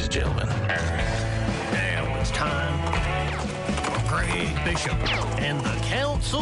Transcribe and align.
ladies 0.00 0.16
and 0.16 0.24
gentlemen. 0.24 0.48
Now 1.72 2.20
it's 2.20 2.30
time 2.30 2.78
for 3.82 4.08
Greg 4.08 4.64
Bishop 4.64 4.94
and 5.40 5.60
the 5.60 5.76
Council 5.86 6.40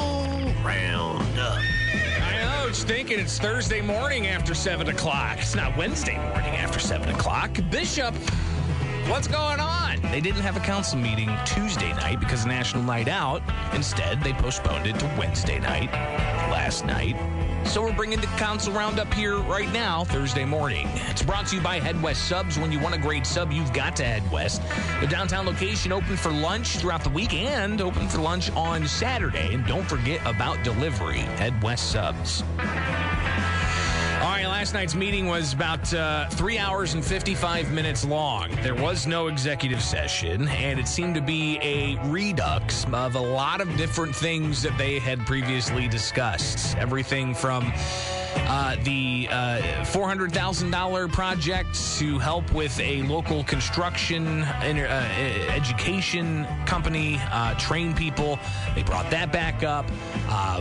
Roundup. 0.65 1.59
I 1.59 2.39
know, 2.43 2.69
it's 2.69 2.85
thinking 2.85 3.19
it's 3.19 3.39
Thursday 3.39 3.81
morning 3.81 4.27
after 4.29 4.55
7 4.55 4.89
o'clock. 4.89 5.39
It's 5.39 5.55
not 5.55 5.77
Wednesday 5.77 6.17
morning 6.17 6.55
after 6.57 6.79
7 6.79 7.09
o'clock. 7.09 7.59
Bishop, 7.71 8.15
what's 9.09 9.27
going 9.27 9.61
on? 9.61 10.01
They 10.03 10.21
didn't 10.21 10.43
have 10.43 10.57
a 10.57 10.61
council 10.61 10.99
meeting 10.99 11.31
Tuesday 11.45 11.93
night 11.95 12.21
because 12.21 12.43
of 12.43 12.49
National 12.49 12.85
Night 12.85 13.09
Out. 13.09 13.43
Instead, 13.75 14.23
they 14.23 14.35
postponed 14.35 14.87
it 14.87 14.99
to 15.01 15.07
Wednesday 15.19 15.59
night, 15.59 15.91
last 16.53 16.85
night. 16.85 17.17
So 17.69 17.83
we're 17.83 17.93
bringing 17.93 18.19
the 18.19 18.27
council 18.39 18.73
roundup 18.73 19.13
here 19.13 19.37
right 19.41 19.71
now, 19.75 20.03
Thursday 20.05 20.47
morning. 20.47 20.89
It's 21.11 21.23
brought 21.23 21.49
to 21.49 21.57
you 21.57 21.61
by 21.61 21.79
Head 21.79 22.03
West 22.03 22.27
Subs. 22.27 22.59
When 22.59 22.73
you 22.73 22.81
want 22.81 22.95
a 22.95 22.99
great 22.99 23.27
sub, 23.27 23.53
you've 23.53 23.75
got 23.75 23.95
to 23.97 24.05
Head 24.05 24.29
West. 24.33 24.63
The 25.03 25.07
downtown 25.07 25.45
location 25.45 25.93
open 25.93 26.17
for 26.17 26.33
lunch 26.33 26.79
throughout 26.79 27.05
the 27.05 27.11
week 27.11 27.35
and 27.35 27.83
open 27.83 28.09
for 28.09 28.19
lunch 28.19 28.51
on 28.53 28.89
Saturday. 28.89 29.53
And 29.53 29.67
don't 29.67 29.87
forget 29.87 30.19
about 30.25 30.65
delivery. 30.65 31.19
Head 31.19 31.63
West 31.63 31.91
Subs. 31.91 32.43
Last 34.59 34.75
night's 34.75 34.97
meeting 34.97 35.29
was 35.29 35.53
about 35.53 35.95
uh, 35.95 36.29
three 36.31 36.59
hours 36.59 36.95
and 36.95 37.05
55 37.05 37.71
minutes 37.71 38.05
long. 38.05 38.51
There 38.61 38.75
was 38.75 39.07
no 39.07 39.29
executive 39.29 39.81
session, 39.81 40.49
and 40.49 40.81
it 40.81 40.89
seemed 40.89 41.15
to 41.15 41.21
be 41.21 41.61
a 41.63 41.97
redux 42.09 42.85
of 42.93 43.15
a 43.15 43.21
lot 43.21 43.61
of 43.61 43.77
different 43.77 44.17
things 44.17 44.61
that 44.63 44.77
they 44.77 44.99
had 44.99 45.25
previously 45.27 45.87
discussed. 45.87 46.77
Everything 46.77 47.35
from 47.35 47.73
uh, 48.37 48.77
the 48.85 49.29
uh, 49.31 49.61
$400,000 49.85 51.13
project 51.13 51.99
to 51.99 52.19
help 52.19 52.51
with 52.53 52.79
a 52.81 53.03
local 53.03 53.45
construction 53.45 54.43
uh, 54.43 55.09
education 55.51 56.47
company, 56.67 57.21
uh, 57.31 57.55
train 57.55 57.95
people. 57.95 58.39
They 58.75 58.83
brought 58.83 59.11
that 59.11 59.33
back 59.33 59.63
up. 59.63 59.87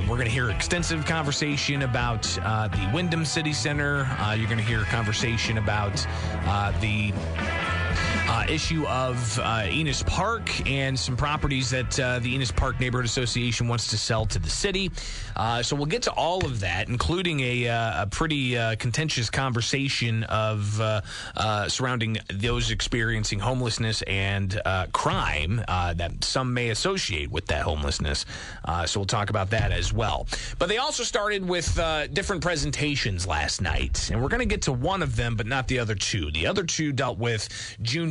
We're 0.02 0.16
going 0.16 0.26
to 0.26 0.32
hear 0.32 0.50
extensive 0.50 1.06
conversation 1.06 1.82
about 1.82 2.24
the 2.24 2.92
Wyndham 2.94 3.26
City 3.26 3.54
Center. 3.54 4.08
you're 4.36 4.48
going 4.48 4.58
to 4.58 4.64
hear 4.64 4.82
a 4.82 4.86
conversation 4.86 5.58
about 5.58 5.96
the 6.82 7.14
uh, 8.28 8.46
issue 8.50 8.86
of 8.88 9.40
uh, 9.40 9.66
Enos 9.70 10.04
Park 10.04 10.68
and 10.70 11.00
some 11.00 11.16
properties 11.16 11.70
that 11.70 12.00
uh, 12.00 12.20
the 12.20 12.34
Enos 12.36 12.52
Park 12.52 12.80
Neighborhood 12.80 13.06
Association 13.06 13.68
wants 13.68 13.88
to 13.88 13.98
sell 13.98 14.26
to 14.26 14.40
the 14.40 14.50
city. 14.50 14.92
Uh, 15.36 15.64
so 15.64 15.76
we'll 15.76 15.86
get 15.86 16.02
to 16.02 16.12
all 16.12 16.46
of 16.46 16.60
that, 16.60 16.90
including 16.90 17.40
a, 17.40 17.68
uh, 17.68 18.04
a 18.04 18.08
pretty 18.08 18.58
uh, 18.58 18.76
contentious 18.76 19.30
conversation 19.30 20.24
of 20.26 20.82
surrounding 21.70 22.18
those 22.34 22.72
experiencing 22.72 23.40
homelessness 23.40 24.02
and 24.04 24.60
crime 24.92 25.64
that 25.68 26.12
some 26.22 26.54
may 26.54 26.70
associate 26.70 27.32
with 27.32 27.46
that 27.48 27.62
homelessness. 27.62 28.26
so 28.86 29.00
we'll 29.00 29.06
talk 29.06 29.30
about 29.30 29.50
that 29.52 29.72
as 29.72 29.94
well. 29.94 30.28
But 30.60 30.70
they 30.70 30.78
also 30.78 31.04
started 31.04 31.48
with 31.48 31.76
different 32.14 32.42
presentations 32.42 33.26
last 33.26 33.62
night, 33.62 34.10
and 34.12 34.22
we're 34.22 34.30
going 34.30 34.40
to 34.40 34.46
get 34.46 34.64
to 34.64 34.74
one 34.74 35.02
of 35.02 35.16
them, 35.16 35.36
but 35.36 35.46
not 35.46 35.68
the 35.68 35.80
other 35.80 35.96
two. 35.96 36.32
The 36.32 36.48
other 36.48 36.64
two 36.64 36.92
dealt 36.92 37.18
with 37.18 37.48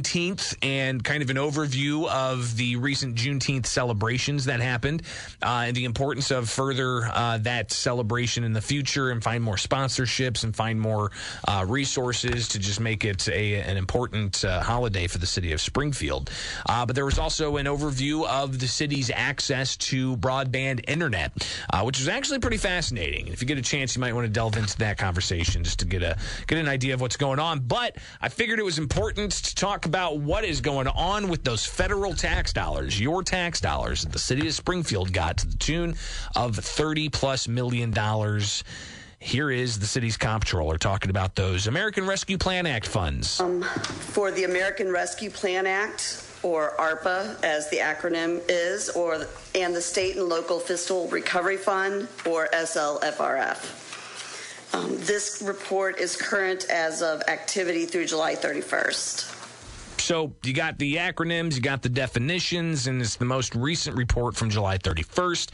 Juneteenth 0.06 0.56
and 0.62 1.02
kind 1.02 1.22
of 1.22 1.30
an 1.30 1.36
overview 1.36 2.08
of 2.08 2.56
the 2.56 2.76
recent 2.76 3.16
Juneteenth 3.16 3.66
celebrations 3.66 4.44
that 4.44 4.60
happened 4.60 5.02
uh, 5.42 5.64
and 5.66 5.76
the 5.76 5.84
importance 5.84 6.30
of 6.30 6.48
further 6.48 7.04
uh, 7.06 7.38
that 7.38 7.72
celebration 7.72 8.44
in 8.44 8.52
the 8.52 8.60
future 8.60 9.10
and 9.10 9.22
find 9.22 9.42
more 9.42 9.56
sponsorships 9.56 10.44
and 10.44 10.54
find 10.54 10.80
more 10.80 11.10
uh, 11.48 11.64
resources 11.68 12.48
to 12.48 12.58
just 12.58 12.80
make 12.80 13.04
it 13.04 13.28
a, 13.28 13.56
an 13.56 13.76
important 13.76 14.44
uh, 14.44 14.60
holiday 14.60 15.06
for 15.06 15.18
the 15.18 15.26
city 15.26 15.52
of 15.52 15.60
Springfield. 15.60 16.30
Uh, 16.68 16.86
but 16.86 16.94
there 16.94 17.04
was 17.04 17.18
also 17.18 17.56
an 17.56 17.66
overview 17.66 18.26
of 18.26 18.58
the 18.60 18.68
city's 18.68 19.10
access 19.10 19.76
to 19.76 20.16
broadband 20.18 20.88
internet, 20.88 21.32
uh, 21.72 21.82
which 21.82 21.98
was 21.98 22.08
actually 22.08 22.38
pretty 22.38 22.58
fascinating. 22.58 23.28
If 23.28 23.42
you 23.42 23.48
get 23.48 23.58
a 23.58 23.62
chance, 23.62 23.96
you 23.96 24.00
might 24.00 24.14
want 24.14 24.26
to 24.26 24.32
delve 24.32 24.56
into 24.56 24.78
that 24.78 24.98
conversation 24.98 25.64
just 25.64 25.80
to 25.80 25.84
get 25.84 26.02
a 26.02 26.16
get 26.46 26.58
an 26.58 26.68
idea 26.68 26.94
of 26.94 27.00
what's 27.00 27.16
going 27.16 27.40
on. 27.40 27.60
But 27.60 27.96
I 28.20 28.28
figured 28.28 28.58
it 28.58 28.64
was 28.64 28.78
important 28.78 29.32
to 29.32 29.54
talk 29.54 29.86
about 29.86 29.95
what 30.04 30.44
is 30.44 30.60
going 30.60 30.88
on 30.88 31.28
with 31.28 31.42
those 31.42 31.64
federal 31.64 32.14
tax 32.14 32.52
dollars, 32.52 33.00
your 33.00 33.22
tax 33.22 33.60
dollars 33.60 34.02
that 34.02 34.12
the 34.12 34.18
city 34.18 34.46
of 34.46 34.54
Springfield 34.54 35.12
got 35.12 35.38
to 35.38 35.46
the 35.46 35.56
tune 35.56 35.94
of 36.34 36.56
30 36.56 37.08
plus 37.08 37.48
million 37.48 37.90
dollars. 37.90 38.62
Here 39.18 39.50
is 39.50 39.78
the 39.78 39.86
city's 39.86 40.16
comptroller 40.16 40.76
talking 40.76 41.10
about 41.10 41.34
those 41.34 41.66
American 41.66 42.06
Rescue 42.06 42.36
Plan 42.36 42.66
Act 42.66 42.86
funds. 42.86 43.40
Um, 43.40 43.62
for 43.62 44.30
the 44.30 44.44
American 44.44 44.92
Rescue 44.92 45.30
Plan 45.30 45.66
Act, 45.66 46.22
or 46.42 46.74
ARPA 46.78 47.42
as 47.42 47.68
the 47.70 47.78
acronym 47.78 48.42
is, 48.48 48.90
or 48.90 49.26
and 49.54 49.74
the 49.74 49.80
State 49.80 50.16
and 50.16 50.28
Local 50.28 50.60
Fiscal 50.60 51.08
Recovery 51.08 51.56
Fund, 51.56 52.08
or 52.26 52.48
SLFRF. 52.52 53.82
Um, 54.74 54.96
this 54.98 55.42
report 55.42 55.98
is 55.98 56.16
current 56.16 56.66
as 56.68 57.00
of 57.02 57.22
activity 57.28 57.86
through 57.86 58.06
July 58.06 58.34
31st. 58.34 59.35
So 60.06 60.32
you 60.44 60.52
got 60.52 60.78
the 60.78 60.98
acronyms, 60.98 61.56
you 61.56 61.60
got 61.60 61.82
the 61.82 61.88
definitions, 61.88 62.86
and 62.86 63.02
it's 63.02 63.16
the 63.16 63.24
most 63.24 63.56
recent 63.56 63.96
report 63.96 64.36
from 64.36 64.50
July 64.50 64.78
31st. 64.78 65.50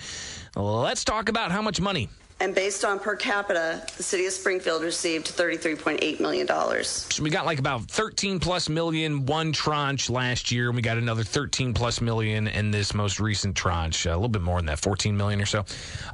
Let's 0.56 1.04
talk 1.04 1.30
about 1.30 1.50
how 1.50 1.62
much 1.62 1.80
money 1.80 2.10
and 2.38 2.54
based 2.54 2.84
on 2.84 2.98
per 2.98 3.14
capita, 3.14 3.80
the 3.96 4.02
city 4.02 4.26
of 4.26 4.32
Springfield 4.32 4.82
received 4.82 5.28
$33.8 5.28 6.20
million. 6.20 6.46
So 6.84 7.22
we 7.22 7.30
got 7.30 7.46
like 7.46 7.60
about 7.60 7.82
13 7.82 8.40
plus 8.40 8.68
million 8.68 9.24
one 9.24 9.52
tranche 9.52 10.10
last 10.10 10.50
year, 10.50 10.66
and 10.66 10.76
we 10.76 10.82
got 10.82 10.98
another 10.98 11.22
13 11.22 11.72
plus 11.72 12.02
million 12.02 12.48
in 12.48 12.72
this 12.72 12.92
most 12.92 13.20
recent 13.20 13.56
tranche. 13.56 14.04
a 14.04 14.10
little 14.10 14.28
bit 14.28 14.42
more 14.42 14.58
than 14.58 14.66
that, 14.66 14.80
14 14.80 15.16
million 15.16 15.40
or 15.40 15.46
so. 15.46 15.64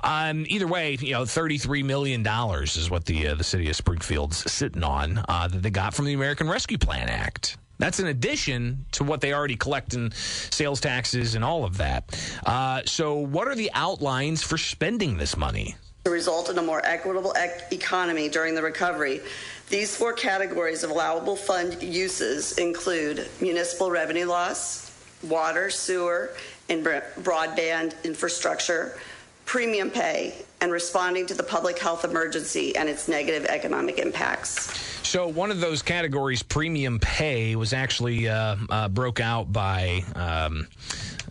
Um, 0.04 0.44
either 0.48 0.66
way, 0.68 0.96
you 1.00 1.14
know, 1.14 1.24
33 1.24 1.82
million 1.82 2.22
dollars 2.22 2.76
is 2.76 2.88
what 2.88 3.06
the 3.06 3.28
uh, 3.28 3.34
the 3.34 3.42
city 3.42 3.68
of 3.70 3.74
Springfield's 3.74 4.52
sitting 4.52 4.84
on 4.84 5.24
uh, 5.28 5.48
that 5.48 5.62
they 5.62 5.70
got 5.70 5.94
from 5.94 6.04
the 6.04 6.12
American 6.12 6.48
Rescue 6.48 6.78
Plan 6.78 7.08
Act. 7.08 7.56
That's 7.78 8.00
in 8.00 8.06
addition 8.08 8.86
to 8.92 9.04
what 9.04 9.20
they 9.20 9.32
already 9.32 9.56
collect 9.56 9.94
in 9.94 10.12
sales 10.12 10.80
taxes 10.80 11.34
and 11.34 11.44
all 11.44 11.64
of 11.64 11.76
that. 11.78 12.20
Uh, 12.44 12.82
so, 12.84 13.14
what 13.14 13.48
are 13.48 13.54
the 13.54 13.70
outlines 13.72 14.42
for 14.42 14.58
spending 14.58 15.16
this 15.16 15.36
money? 15.36 15.76
to 16.04 16.12
result 16.12 16.48
in 16.48 16.56
a 16.56 16.62
more 16.62 16.80
equitable 16.86 17.32
ec- 17.32 17.70
economy 17.70 18.30
during 18.30 18.54
the 18.54 18.62
recovery. 18.62 19.20
These 19.68 19.94
four 19.94 20.14
categories 20.14 20.82
of 20.82 20.90
allowable 20.90 21.36
fund 21.36 21.82
uses 21.82 22.56
include 22.56 23.28
municipal 23.42 23.90
revenue 23.90 24.24
loss, 24.24 24.90
water, 25.22 25.68
sewer, 25.68 26.30
and 26.70 26.82
broadband 26.82 27.92
infrastructure, 28.04 28.98
premium 29.44 29.90
pay, 29.90 30.34
and 30.60 30.72
responding 30.72 31.26
to 31.26 31.34
the 31.34 31.42
public 31.42 31.78
health 31.78 32.04
emergency 32.04 32.74
and 32.76 32.88
its 32.88 33.08
negative 33.08 33.44
economic 33.46 33.98
impacts. 33.98 34.76
So, 35.06 35.28
one 35.28 35.50
of 35.50 35.60
those 35.60 35.80
categories, 35.80 36.42
premium 36.42 36.98
pay, 36.98 37.56
was 37.56 37.72
actually 37.72 38.28
uh, 38.28 38.56
uh, 38.68 38.88
broke 38.88 39.20
out 39.20 39.52
by. 39.52 40.04
Um, 40.14 40.68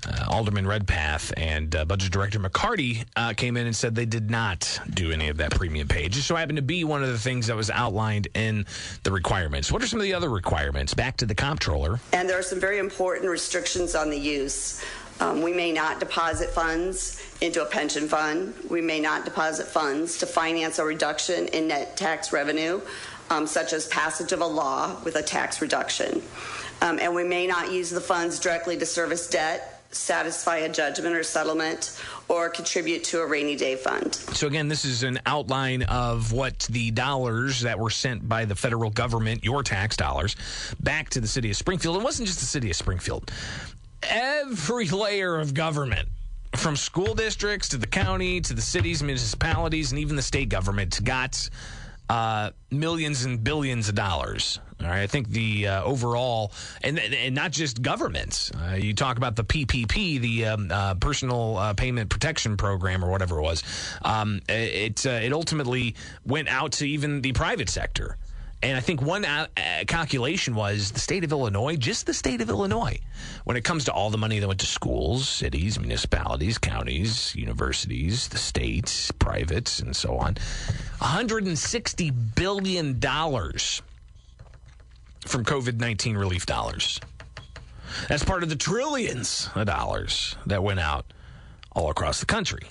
uh, 0.07 0.25
Alderman 0.29 0.65
Redpath 0.65 1.33
and 1.37 1.75
uh, 1.75 1.85
Budget 1.85 2.11
Director 2.11 2.39
McCarty 2.39 3.05
uh, 3.15 3.33
came 3.33 3.57
in 3.57 3.65
and 3.65 3.75
said 3.75 3.95
they 3.95 4.05
did 4.05 4.29
not 4.29 4.79
do 4.93 5.11
any 5.11 5.27
of 5.27 5.37
that 5.37 5.51
premium 5.51 5.87
pay. 5.87 6.07
Just 6.07 6.27
so 6.27 6.35
happened 6.35 6.57
to 6.57 6.61
be 6.61 6.83
one 6.83 7.03
of 7.03 7.09
the 7.09 7.17
things 7.17 7.47
that 7.47 7.55
was 7.55 7.69
outlined 7.69 8.27
in 8.33 8.65
the 9.03 9.11
requirements. 9.11 9.71
What 9.71 9.83
are 9.83 9.87
some 9.87 9.99
of 9.99 10.03
the 10.03 10.13
other 10.13 10.29
requirements? 10.29 10.93
Back 10.93 11.17
to 11.17 11.25
the 11.25 11.35
comptroller. 11.35 11.99
And 12.13 12.29
there 12.29 12.39
are 12.39 12.43
some 12.43 12.59
very 12.59 12.77
important 12.77 13.29
restrictions 13.29 13.95
on 13.95 14.09
the 14.09 14.19
use. 14.19 14.83
Um, 15.19 15.41
we 15.41 15.53
may 15.53 15.71
not 15.71 15.99
deposit 15.99 16.49
funds 16.49 17.21
into 17.41 17.61
a 17.61 17.65
pension 17.65 18.07
fund. 18.07 18.53
We 18.69 18.81
may 18.81 18.99
not 18.99 19.25
deposit 19.25 19.67
funds 19.67 20.17
to 20.19 20.25
finance 20.25 20.79
a 20.79 20.85
reduction 20.85 21.47
in 21.47 21.67
net 21.67 21.97
tax 21.97 22.31
revenue, 22.31 22.81
um, 23.29 23.47
such 23.47 23.73
as 23.73 23.87
passage 23.87 24.31
of 24.31 24.41
a 24.41 24.45
law 24.45 24.95
with 25.03 25.15
a 25.15 25.23
tax 25.23 25.61
reduction. 25.61 26.21
Um, 26.81 26.99
and 26.99 27.15
we 27.15 27.23
may 27.23 27.47
not 27.47 27.71
use 27.71 27.89
the 27.89 28.01
funds 28.01 28.39
directly 28.39 28.77
to 28.77 28.85
service 28.85 29.27
debt 29.29 29.77
satisfy 29.91 30.57
a 30.57 30.69
judgment 30.69 31.15
or 31.15 31.23
settlement, 31.23 31.99
or 32.27 32.49
contribute 32.49 33.03
to 33.05 33.21
a 33.21 33.25
rainy 33.25 33.55
day 33.55 33.75
fund. 33.75 34.15
So, 34.15 34.47
again, 34.47 34.67
this 34.67 34.85
is 34.85 35.03
an 35.03 35.19
outline 35.25 35.83
of 35.83 36.31
what 36.31 36.59
the 36.69 36.91
dollars 36.91 37.61
that 37.61 37.79
were 37.79 37.89
sent 37.89 38.27
by 38.27 38.45
the 38.45 38.55
federal 38.55 38.89
government, 38.89 39.43
your 39.43 39.63
tax 39.63 39.95
dollars, 39.95 40.35
back 40.79 41.09
to 41.11 41.21
the 41.21 41.27
city 41.27 41.49
of 41.49 41.55
Springfield. 41.55 41.97
It 41.97 42.03
wasn't 42.03 42.27
just 42.27 42.39
the 42.39 42.45
city 42.45 42.69
of 42.69 42.75
Springfield, 42.75 43.31
every 44.03 44.87
layer 44.87 45.37
of 45.37 45.53
government. 45.53 46.07
From 46.55 46.75
school 46.75 47.13
districts 47.13 47.69
to 47.69 47.77
the 47.77 47.87
county 47.87 48.41
to 48.41 48.53
the 48.53 48.61
cities, 48.61 49.03
municipalities, 49.03 49.91
and 49.91 49.99
even 49.99 50.15
the 50.15 50.21
state 50.21 50.49
government 50.49 51.03
got 51.03 51.49
uh, 52.09 52.51
millions 52.71 53.25
and 53.25 53.43
billions 53.43 53.89
of 53.89 53.95
dollars. 53.95 54.59
All 54.79 54.87
right, 54.87 55.01
I 55.01 55.07
think 55.07 55.29
the 55.29 55.67
uh, 55.67 55.83
overall, 55.83 56.51
and 56.83 56.99
and 56.99 57.33
not 57.33 57.51
just 57.51 57.81
governments. 57.81 58.51
Uh, 58.51 58.75
you 58.75 58.93
talk 58.93 59.17
about 59.17 59.35
the 59.35 59.43
PPP, 59.43 60.19
the 60.21 60.45
um, 60.45 60.71
uh, 60.71 60.93
Personal 60.95 61.57
uh, 61.57 61.73
Payment 61.73 62.09
Protection 62.09 62.57
Program, 62.57 63.03
or 63.03 63.09
whatever 63.09 63.39
it 63.39 63.41
was. 63.41 63.63
Um, 64.03 64.39
it 64.47 65.05
uh, 65.05 65.09
it 65.09 65.33
ultimately 65.33 65.95
went 66.25 66.47
out 66.47 66.73
to 66.73 66.87
even 66.87 67.21
the 67.21 67.33
private 67.33 67.69
sector. 67.69 68.17
And 68.63 68.75
I 68.75 68.79
think 68.79 69.03
one 69.03 69.23
uh, 69.23 69.45
uh, 69.55 69.83
calculation 69.85 70.55
was 70.55 70.91
the 70.91 70.99
state 70.99 71.23
of 71.23 71.31
Illinois, 71.31 71.75
just 71.75 72.07
the 72.07 72.13
state 72.13 72.41
of 72.41 72.49
Illinois, 72.49 72.99
when 73.43 73.55
it 73.55 73.63
comes 73.63 73.85
to 73.85 73.93
all 73.93 74.09
the 74.09 74.17
money 74.17 74.39
that 74.39 74.47
went 74.47 74.59
to 74.61 74.65
schools, 74.65 75.29
cities, 75.29 75.79
municipalities, 75.79 76.57
counties, 76.57 77.35
universities, 77.35 78.27
the 78.29 78.39
states, 78.39 79.11
privates, 79.11 79.79
and 79.79 79.95
so 79.95 80.17
on, 80.17 80.35
$160 80.99 82.35
billion 82.35 82.99
from 85.27 85.43
COVID 85.43 85.79
19 85.79 86.17
relief 86.17 86.47
dollars. 86.47 86.99
That's 88.09 88.23
part 88.23 88.41
of 88.41 88.49
the 88.49 88.55
trillions 88.55 89.49
of 89.55 89.67
dollars 89.67 90.35
that 90.47 90.63
went 90.63 90.79
out 90.79 91.05
all 91.73 91.91
across 91.91 92.19
the 92.19 92.25
country. 92.25 92.63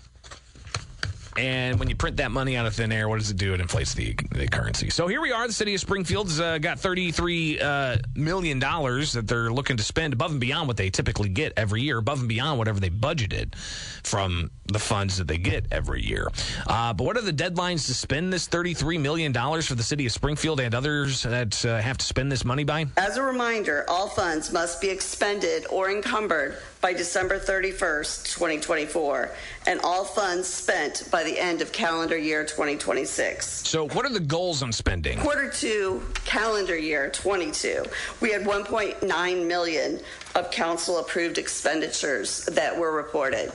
And 1.39 1.79
when 1.79 1.89
you 1.89 1.97
print 1.97 2.17
that 2.19 2.31
money 2.31 2.57
out 2.57 2.67
of 2.67 2.75
thin 2.75 2.93
air, 2.93 3.09
what 3.09 3.19
does 3.19 3.31
it 3.31 3.37
do? 3.37 3.55
It 3.55 3.61
inflates 3.61 3.95
the, 3.95 4.15
the 4.33 4.49
currency. 4.49 4.91
So 4.91 5.07
here 5.07 5.21
we 5.21 5.33
are. 5.33 5.47
The 5.47 5.53
city 5.53 5.75
of 5.75 5.81
Springfield's 5.81 6.41
uh, 6.41 6.59
got 6.59 6.79
33 6.79 7.61
uh, 7.61 7.97
million 8.15 8.59
dollars 8.59 9.13
that 9.13 9.29
they're 9.29 9.51
looking 9.51 9.77
to 9.77 9.83
spend 9.83 10.13
above 10.13 10.31
and 10.31 10.41
beyond 10.41 10.69
what 10.69 10.77
they 10.77 10.91
typically 10.91 11.29
get 11.29 11.53
every 11.57 11.83
year, 11.83 11.99
above 11.99 12.21
and 12.21 12.29
beyond 12.29 12.59
whatever 12.59 12.81
they 12.81 12.91
budgeted 12.91 13.55
from 14.03 14.51
the 14.69 14.79
funds 14.79 15.17
that 15.19 15.29
they 15.29 15.39
get 15.39 15.67
every 15.71 16.03
year. 16.03 16.31
Uh, 16.67 16.93
but 16.93 17.05
what 17.05 17.17
are 17.17 17.23
the 17.23 17.33
deadlines 17.33 17.87
to 17.87 17.95
spend 17.95 18.33
this 18.33 18.49
$33 18.49 19.01
million 19.01 19.33
for 19.33 19.75
the 19.75 19.83
city 19.83 20.07
of 20.07 20.13
Springfield 20.13 20.61
and 20.61 20.75
others 20.75 21.23
that 21.23 21.65
uh, 21.65 21.79
have 21.79 21.99
to 21.99 22.07
spend 22.07 22.31
this 22.31 22.45
money 22.45 22.65
by? 22.65 22.87
As 22.97 23.17
a 23.17 23.23
reminder, 23.23 23.85
all 23.89 24.09
funds 24.09 24.53
must 24.53 24.81
be 24.81 24.89
expended 24.89 25.67
or 25.71 25.91
encumbered 25.91 26.57
by 26.81 26.93
December 26.93 27.39
31st, 27.39 28.33
2024, 28.35 29.31
and 29.67 29.81
all 29.81 30.05
funds 30.05 30.47
spent 30.47 31.09
by 31.11 31.25
the 31.25 31.39
end 31.39 31.61
of 31.61 31.73
calendar 31.73 32.17
year 32.17 32.45
2026. 32.45 33.67
So, 33.67 33.89
what 33.89 34.05
are 34.05 34.13
the 34.13 34.21
goals 34.21 34.63
on 34.63 34.73
spending? 34.73 35.19
Quarter 35.19 35.51
two, 35.51 36.03
calendar 36.25 36.77
year 36.77 37.11
22, 37.11 37.85
we 38.21 38.31
had 38.31 38.43
1.9 38.43 39.47
million 39.47 40.01
of 40.35 40.51
council 40.51 40.99
approved 40.99 41.39
expenditures 41.39 42.45
that 42.47 42.79
were 42.79 42.93
reported. 42.93 43.53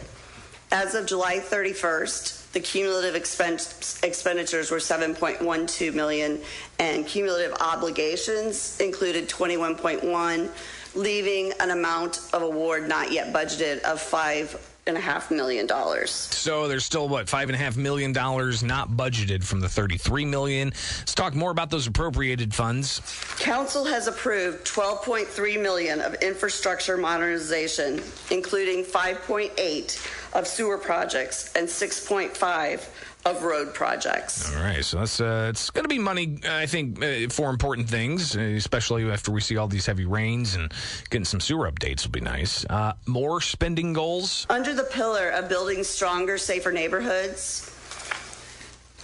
As 0.71 0.95
of 0.95 1.05
July 1.05 1.39
31st, 1.39 2.53
the 2.53 2.61
cumulative 2.61 3.21
expen- 3.21 4.03
expenditures 4.05 4.71
were 4.71 4.77
7.12 4.77 5.93
million, 5.93 6.39
and 6.79 7.05
cumulative 7.05 7.53
obligations 7.59 8.79
included 8.79 9.27
21.1, 9.27 10.49
leaving 10.95 11.51
an 11.59 11.71
amount 11.71 12.21
of 12.31 12.41
award 12.41 12.87
not 12.87 13.11
yet 13.11 13.33
budgeted 13.33 13.81
of 13.81 13.99
five 13.99 14.55
and 14.91 14.97
a 14.97 15.01
half 15.01 15.31
million 15.31 15.65
dollars. 15.65 16.11
So 16.11 16.67
there's 16.67 16.83
still 16.83 17.07
what 17.07 17.29
five 17.29 17.47
and 17.47 17.55
a 17.55 17.57
half 17.57 17.77
million 17.77 18.11
dollars 18.11 18.61
not 18.61 18.89
budgeted 18.91 19.41
from 19.43 19.61
the 19.61 19.69
33 19.69 20.25
million. 20.25 20.69
Let's 20.99 21.15
talk 21.15 21.33
more 21.33 21.49
about 21.49 21.69
those 21.69 21.87
appropriated 21.87 22.53
funds. 22.53 23.01
Council 23.39 23.85
has 23.85 24.07
approved 24.07 24.65
12.3 24.65 25.61
million 25.61 26.01
of 26.01 26.13
infrastructure 26.15 26.97
modernization, 26.97 28.01
including 28.31 28.83
5.8 28.83 30.33
of 30.33 30.45
sewer 30.45 30.77
projects 30.77 31.53
and 31.55 31.67
6.5 31.67 32.89
of 33.25 33.43
road 33.43 33.73
projects. 33.73 34.53
All 34.55 34.63
right, 34.63 34.83
so 34.83 34.99
that's 34.99 35.21
uh, 35.21 35.47
it's 35.49 35.69
going 35.69 35.83
to 35.83 35.89
be 35.89 35.99
money, 35.99 36.39
I 36.47 36.65
think, 36.65 37.03
uh, 37.03 37.29
for 37.29 37.49
important 37.49 37.89
things, 37.89 38.35
especially 38.35 39.09
after 39.09 39.31
we 39.31 39.41
see 39.41 39.57
all 39.57 39.67
these 39.67 39.85
heavy 39.85 40.05
rains 40.05 40.55
and 40.55 40.73
getting 41.09 41.25
some 41.25 41.39
sewer 41.39 41.71
updates 41.71 42.03
will 42.03 42.11
be 42.11 42.21
nice. 42.21 42.65
Uh, 42.69 42.93
more 43.05 43.41
spending 43.41 43.93
goals 43.93 44.45
under 44.49 44.73
the 44.73 44.83
pillar 44.83 45.29
of 45.29 45.49
building 45.49 45.83
stronger, 45.83 46.37
safer 46.37 46.71
neighborhoods. 46.71 47.67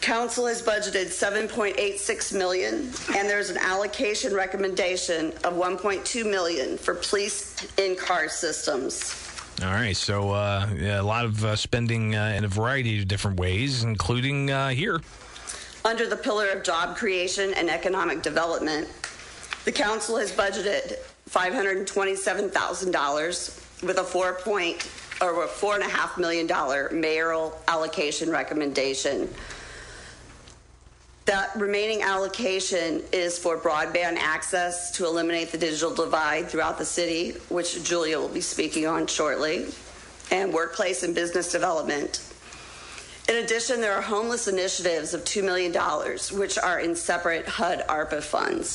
Council 0.02 0.46
has 0.46 0.62
budgeted 0.62 1.08
7.86 1.08 2.38
million, 2.38 2.76
and 3.16 3.28
there's 3.28 3.50
an 3.50 3.58
allocation 3.58 4.34
recommendation 4.34 5.28
of 5.44 5.54
1.2 5.56 6.30
million 6.30 6.78
for 6.78 6.96
police 6.96 7.68
in-car 7.78 8.30
systems. 8.30 9.27
All 9.64 9.72
right, 9.72 9.98
so 9.98 10.34
uh, 10.34 10.70
yeah, 10.78 11.02
a 11.02 11.04
lot 11.04 11.26
of 11.26 11.44
uh, 11.44 11.56
spending 11.56 12.16
uh, 12.16 12.36
in 12.38 12.46
a 12.46 12.48
variety 12.48 13.00
of 13.00 13.08
different 13.08 13.40
ways, 13.40 13.84
including 13.84 14.52
uh, 14.52 14.70
here. 14.70 15.02
Under 15.84 16.08
the 16.08 16.16
pillar 16.16 16.50
of 16.50 16.62
job 16.62 16.96
creation 16.96 17.56
and 17.56 17.68
economic 17.68 18.22
development, 18.22 18.88
the 19.66 19.72
council 19.72 20.16
has 20.18 20.32
budgeted 20.32 20.98
$527,000 21.32 23.84
with 23.84 23.98
a 23.98 24.04
four 24.04 24.34
point 24.34 24.92
or 25.22 25.44
a 25.44 25.48
four 25.48 25.74
and 25.74 25.84
a 25.84 25.90
half 25.90 26.20
million 26.20 26.46
dollar 26.46 26.92
mayoral 26.94 27.60
allocation 27.68 28.30
recommendation. 28.30 29.28
That 31.28 31.54
remaining 31.58 32.04
allocation 32.04 33.04
is 33.12 33.38
for 33.38 33.58
broadband 33.58 34.16
access 34.16 34.92
to 34.92 35.06
eliminate 35.06 35.52
the 35.52 35.58
digital 35.58 35.94
divide 35.94 36.48
throughout 36.48 36.78
the 36.78 36.86
city, 36.86 37.32
which 37.50 37.84
Julia 37.84 38.18
will 38.18 38.30
be 38.30 38.40
speaking 38.40 38.88
on 38.88 39.08
shortly, 39.08 39.66
and 40.32 40.54
workplace 40.54 41.04
and 41.04 41.14
business 41.14 41.52
development. 41.52 42.24
In 43.28 43.44
addition, 43.44 43.82
there 43.82 43.94
are 43.94 44.02
homeless 44.02 44.48
initiatives 44.48 45.14
of 45.14 45.26
$2 45.26 45.44
million, 45.44 45.74
which 46.40 46.58
are 46.58 46.80
in 46.80 46.96
separate 46.96 47.46
HUD 47.46 47.84
ARPA 47.90 48.24
funds. 48.24 48.70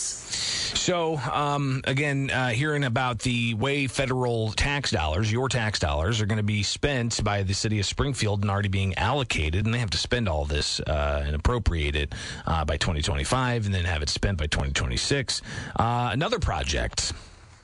So, 0.79 1.17
um, 1.17 1.81
again, 1.85 2.29
uh, 2.31 2.49
hearing 2.49 2.85
about 2.85 3.21
the 3.21 3.55
way 3.55 3.87
federal 3.87 4.53
tax 4.53 4.91
dollars, 4.91 5.33
your 5.33 5.49
tax 5.49 5.79
dollars, 5.79 6.21
are 6.21 6.27
going 6.27 6.37
to 6.37 6.43
be 6.43 6.63
spent 6.63 7.25
by 7.25 7.45
the 7.45 7.55
city 7.55 7.81
of 7.81 7.87
Springfield 7.87 8.43
and 8.43 8.51
already 8.51 8.69
being 8.69 8.95
allocated, 8.97 9.65
and 9.65 9.73
they 9.73 9.79
have 9.79 9.91
to 9.91 9.99
spend 9.99 10.29
all 10.29 10.45
this 10.45 10.81
uh, 10.81 11.23
and 11.25 11.35
appropriate 11.35 11.97
it 11.97 12.15
uh, 12.47 12.63
by 12.65 12.77
2025 12.77 13.65
and 13.67 13.75
then 13.75 13.85
have 13.87 14.03
it 14.03 14.11
spent 14.11 14.37
by 14.37 14.47
2026. 14.47 15.41
Uh, 15.77 16.11
another 16.13 16.39
project. 16.39 17.15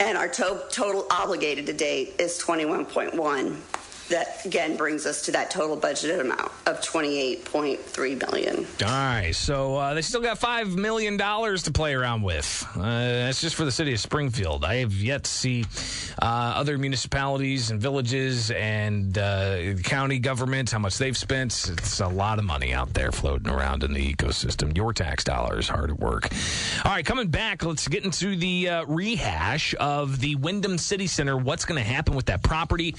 and 0.00 0.18
our 0.18 0.26
to- 0.26 0.64
total 0.72 1.06
obligated 1.08 1.66
to 1.66 1.72
date 1.72 2.14
is 2.18 2.36
21.1 2.42 3.79
that 4.10 4.44
again 4.44 4.76
brings 4.76 5.06
us 5.06 5.22
to 5.22 5.32
that 5.32 5.50
total 5.50 5.76
budgeted 5.76 6.20
amount 6.20 6.52
of 6.66 6.80
28.3 6.80 8.30
million. 8.30 8.66
All 8.82 8.88
right, 8.88 9.32
so 9.32 9.76
uh, 9.76 9.94
they 9.94 10.02
still 10.02 10.20
got 10.20 10.38
five 10.38 10.68
million 10.68 11.16
dollars 11.16 11.62
to 11.64 11.72
play 11.72 11.94
around 11.94 12.22
with. 12.22 12.66
Uh, 12.76 12.80
that's 12.82 13.40
just 13.40 13.56
for 13.56 13.64
the 13.64 13.72
city 13.72 13.92
of 13.92 14.00
Springfield. 14.00 14.64
I 14.64 14.76
have 14.76 14.92
yet 14.92 15.24
to 15.24 15.30
see 15.30 15.64
uh, 16.20 16.54
other 16.56 16.78
municipalities 16.78 17.70
and 17.70 17.80
villages 17.80 18.50
and 18.50 19.16
uh, 19.16 19.74
county 19.82 20.18
governments 20.18 20.72
how 20.72 20.78
much 20.78 20.98
they've 20.98 21.16
spent. 21.16 21.70
It's 21.72 22.00
a 22.00 22.08
lot 22.08 22.38
of 22.38 22.44
money 22.44 22.72
out 22.72 22.92
there 22.92 23.12
floating 23.12 23.48
around 23.48 23.82
in 23.84 23.92
the 23.92 24.14
ecosystem. 24.14 24.76
Your 24.76 24.92
tax 24.92 25.24
dollars 25.24 25.68
hard 25.68 25.90
at 25.90 25.98
work. 25.98 26.28
All 26.84 26.92
right, 26.92 27.04
coming 27.04 27.28
back, 27.28 27.64
let's 27.64 27.88
get 27.88 28.04
into 28.04 28.36
the 28.36 28.68
uh, 28.68 28.84
rehash 28.86 29.74
of 29.78 30.20
the 30.20 30.34
Wyndham 30.36 30.78
City 30.78 31.06
Center. 31.06 31.36
What's 31.36 31.64
going 31.64 31.82
to 31.82 31.88
happen 31.88 32.14
with 32.14 32.26
that 32.26 32.42
property? 32.42 32.94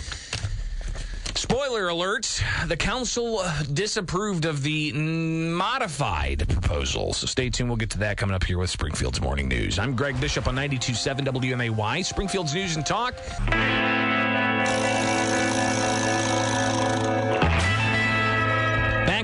Spoiler 1.36 1.90
alert 1.90 2.44
the 2.68 2.78
council 2.78 3.44
disapproved 3.74 4.46
of 4.46 4.64
the 4.64 4.92
modified 4.94 6.48
proposal. 6.48 7.14
So 7.14 7.26
stay 7.28 7.50
tuned. 7.50 7.70
We'll 7.70 7.78
get 7.78 7.90
to 7.92 8.00
that 8.00 8.18
coming 8.18 8.36
up 8.36 8.44
here 8.44 8.58
with 8.58 8.70
Springfield's 8.70 9.22
Morning 9.22 9.48
News. 9.48 9.80
I'm 9.80 9.96
Greg 9.96 10.20
Bishop 10.22 10.48
on 10.48 10.56
92.7 10.56 11.26
WMAY, 11.28 12.06
Springfield's 12.06 12.54
News 12.54 12.76
and 12.76 12.86
Talk. 12.86 13.16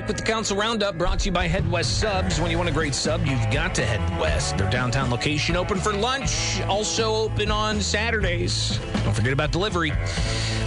With 0.08 0.16
the 0.16 0.22
Council 0.22 0.56
Roundup 0.56 0.96
brought 0.96 1.18
to 1.20 1.26
you 1.26 1.32
by 1.32 1.46
Head 1.46 1.70
West 1.70 2.00
Subs. 2.00 2.40
When 2.40 2.50
you 2.50 2.56
want 2.56 2.70
a 2.70 2.72
great 2.72 2.94
sub, 2.94 3.26
you've 3.26 3.50
got 3.50 3.74
to 3.74 3.84
head 3.84 4.00
west. 4.18 4.56
Their 4.56 4.70
downtown 4.70 5.10
location 5.10 5.54
open 5.54 5.78
for 5.78 5.92
lunch, 5.92 6.62
also 6.62 7.14
open 7.14 7.50
on 7.50 7.82
Saturdays. 7.82 8.80
Don't 9.04 9.14
forget 9.14 9.34
about 9.34 9.52
delivery. 9.52 9.92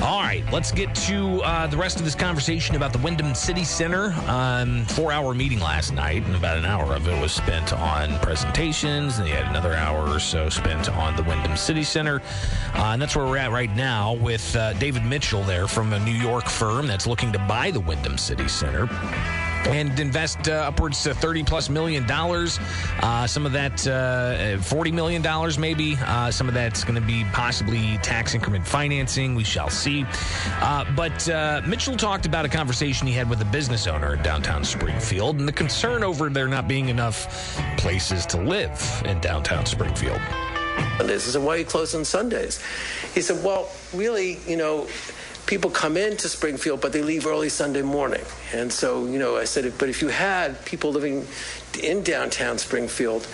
All 0.04 0.22
right, 0.22 0.44
let's 0.52 0.72
get 0.72 0.94
to 0.96 1.42
uh, 1.44 1.68
the 1.68 1.78
rest 1.78 1.98
of 1.98 2.06
this 2.06 2.16
conversation 2.16 2.76
about 2.76 2.94
the 2.94 3.00
Wyndham 3.00 3.34
City 3.34 3.64
Center. 3.64 4.14
Um, 4.28 4.86
four 4.86 5.12
hour 5.12 5.34
meeting 5.34 5.60
last 5.60 5.92
night, 5.92 6.24
and 6.24 6.36
about 6.36 6.58
an 6.58 6.66
hour 6.66 6.94
of 6.96 7.08
it 7.08 7.20
was 7.22 7.32
spent 7.32 7.74
on 7.74 8.18
presentations, 8.20 9.18
and 9.18 9.28
they 9.28 9.32
had 9.32 9.48
another 9.48 9.74
hour 9.74 10.08
or 10.08 10.20
so 10.20 10.50
spent 10.50 10.90
on 10.90 11.16
the 11.16 11.24
Wyndham 11.24 11.58
City 11.58 11.84
Center. 11.84 12.22
Uh, 12.76 12.92
and 12.94 13.02
that's 13.02 13.16
where 13.16 13.26
we're 13.26 13.38
at 13.38 13.52
right 13.52 13.76
now 13.76 14.14
with 14.14 14.56
uh, 14.56 14.74
David 14.74 15.06
Mitchell 15.06 15.44
there 15.44 15.68
from 15.68 15.94
a 15.94 16.00
New 16.00 16.12
York 16.12 16.48
firm 16.48 16.88
that's 16.88 17.08
looking 17.08 17.32
to 17.32 17.40
buy 17.40 17.72
the 17.72 17.80
Wyndham 17.80 18.18
City 18.18 18.48
Center 18.48 18.88
and 19.68 20.00
invest 20.00 20.50
uh, 20.50 20.54
upwards 20.68 21.04
to 21.04 21.14
30 21.14 21.44
plus 21.44 21.70
million 21.70 22.06
dollars. 22.08 22.60
Uh, 23.00 23.28
some 23.28 23.46
of 23.46 23.52
that, 23.52 23.88
uh, 23.88 24.58
40 24.62 24.92
million 24.92 25.22
dollars 25.22 25.58
maybe. 25.58 25.96
Uh, 26.02 26.32
some 26.32 26.48
of 26.48 26.54
that's 26.54 26.84
going 26.84 27.00
to 27.00 27.06
be 27.06 27.24
possibly 27.34 27.98
tax 28.00 28.34
increment 28.34 28.66
financing. 28.68 29.36
We 29.36 29.44
shall 29.44 29.70
see. 29.70 30.06
Uh, 30.62 30.86
but 30.96 31.30
uh, 31.30 31.62
Mitchell 31.68 31.96
talked 31.96 32.26
about 32.26 32.46
a 32.46 32.50
conversation 32.50 33.08
he 33.08 33.14
had 33.14 33.30
with 33.30 33.42
a 33.42 33.46
business 33.46 33.88
owner 33.88 34.14
in 34.16 34.24
downtown 34.24 34.64
Springfield 34.64 35.40
and 35.40 35.48
the 35.48 35.54
concern 35.54 36.04
over 36.04 36.30
there 36.30 36.48
not 36.48 36.68
being 36.68 36.90
enough 36.90 37.58
places 37.78 38.26
to 38.28 38.42
live 38.42 39.04
in 39.06 39.20
downtown 39.22 39.66
Springfield. 39.66 40.20
Sundays. 40.98 41.28
I 41.28 41.32
said, 41.32 41.44
why 41.44 41.56
are 41.56 41.58
you 41.58 41.66
closed 41.66 41.96
on 41.96 42.06
Sundays? 42.06 42.64
He 43.14 43.22
said, 43.22 43.44
well, 43.44 43.70
really, 43.94 44.40
you 44.48 44.56
know, 44.56 44.88
people 45.52 45.70
come 45.70 45.98
into 45.98 46.30
Springfield, 46.30 46.80
but 46.80 46.94
they 46.94 47.02
leave 47.02 47.28
early 47.28 47.50
Sunday 47.50 47.82
morning. 47.82 48.24
And 48.54 48.72
so, 48.72 49.06
you 49.06 49.20
know, 49.20 49.36
I 49.36 49.44
said, 49.44 49.74
but 49.78 49.90
if 49.90 50.02
you 50.02 50.08
had 50.08 50.64
people 50.64 50.94
living 50.94 51.28
in 51.84 52.04
downtown 52.04 52.58
Springfield, 52.58 53.28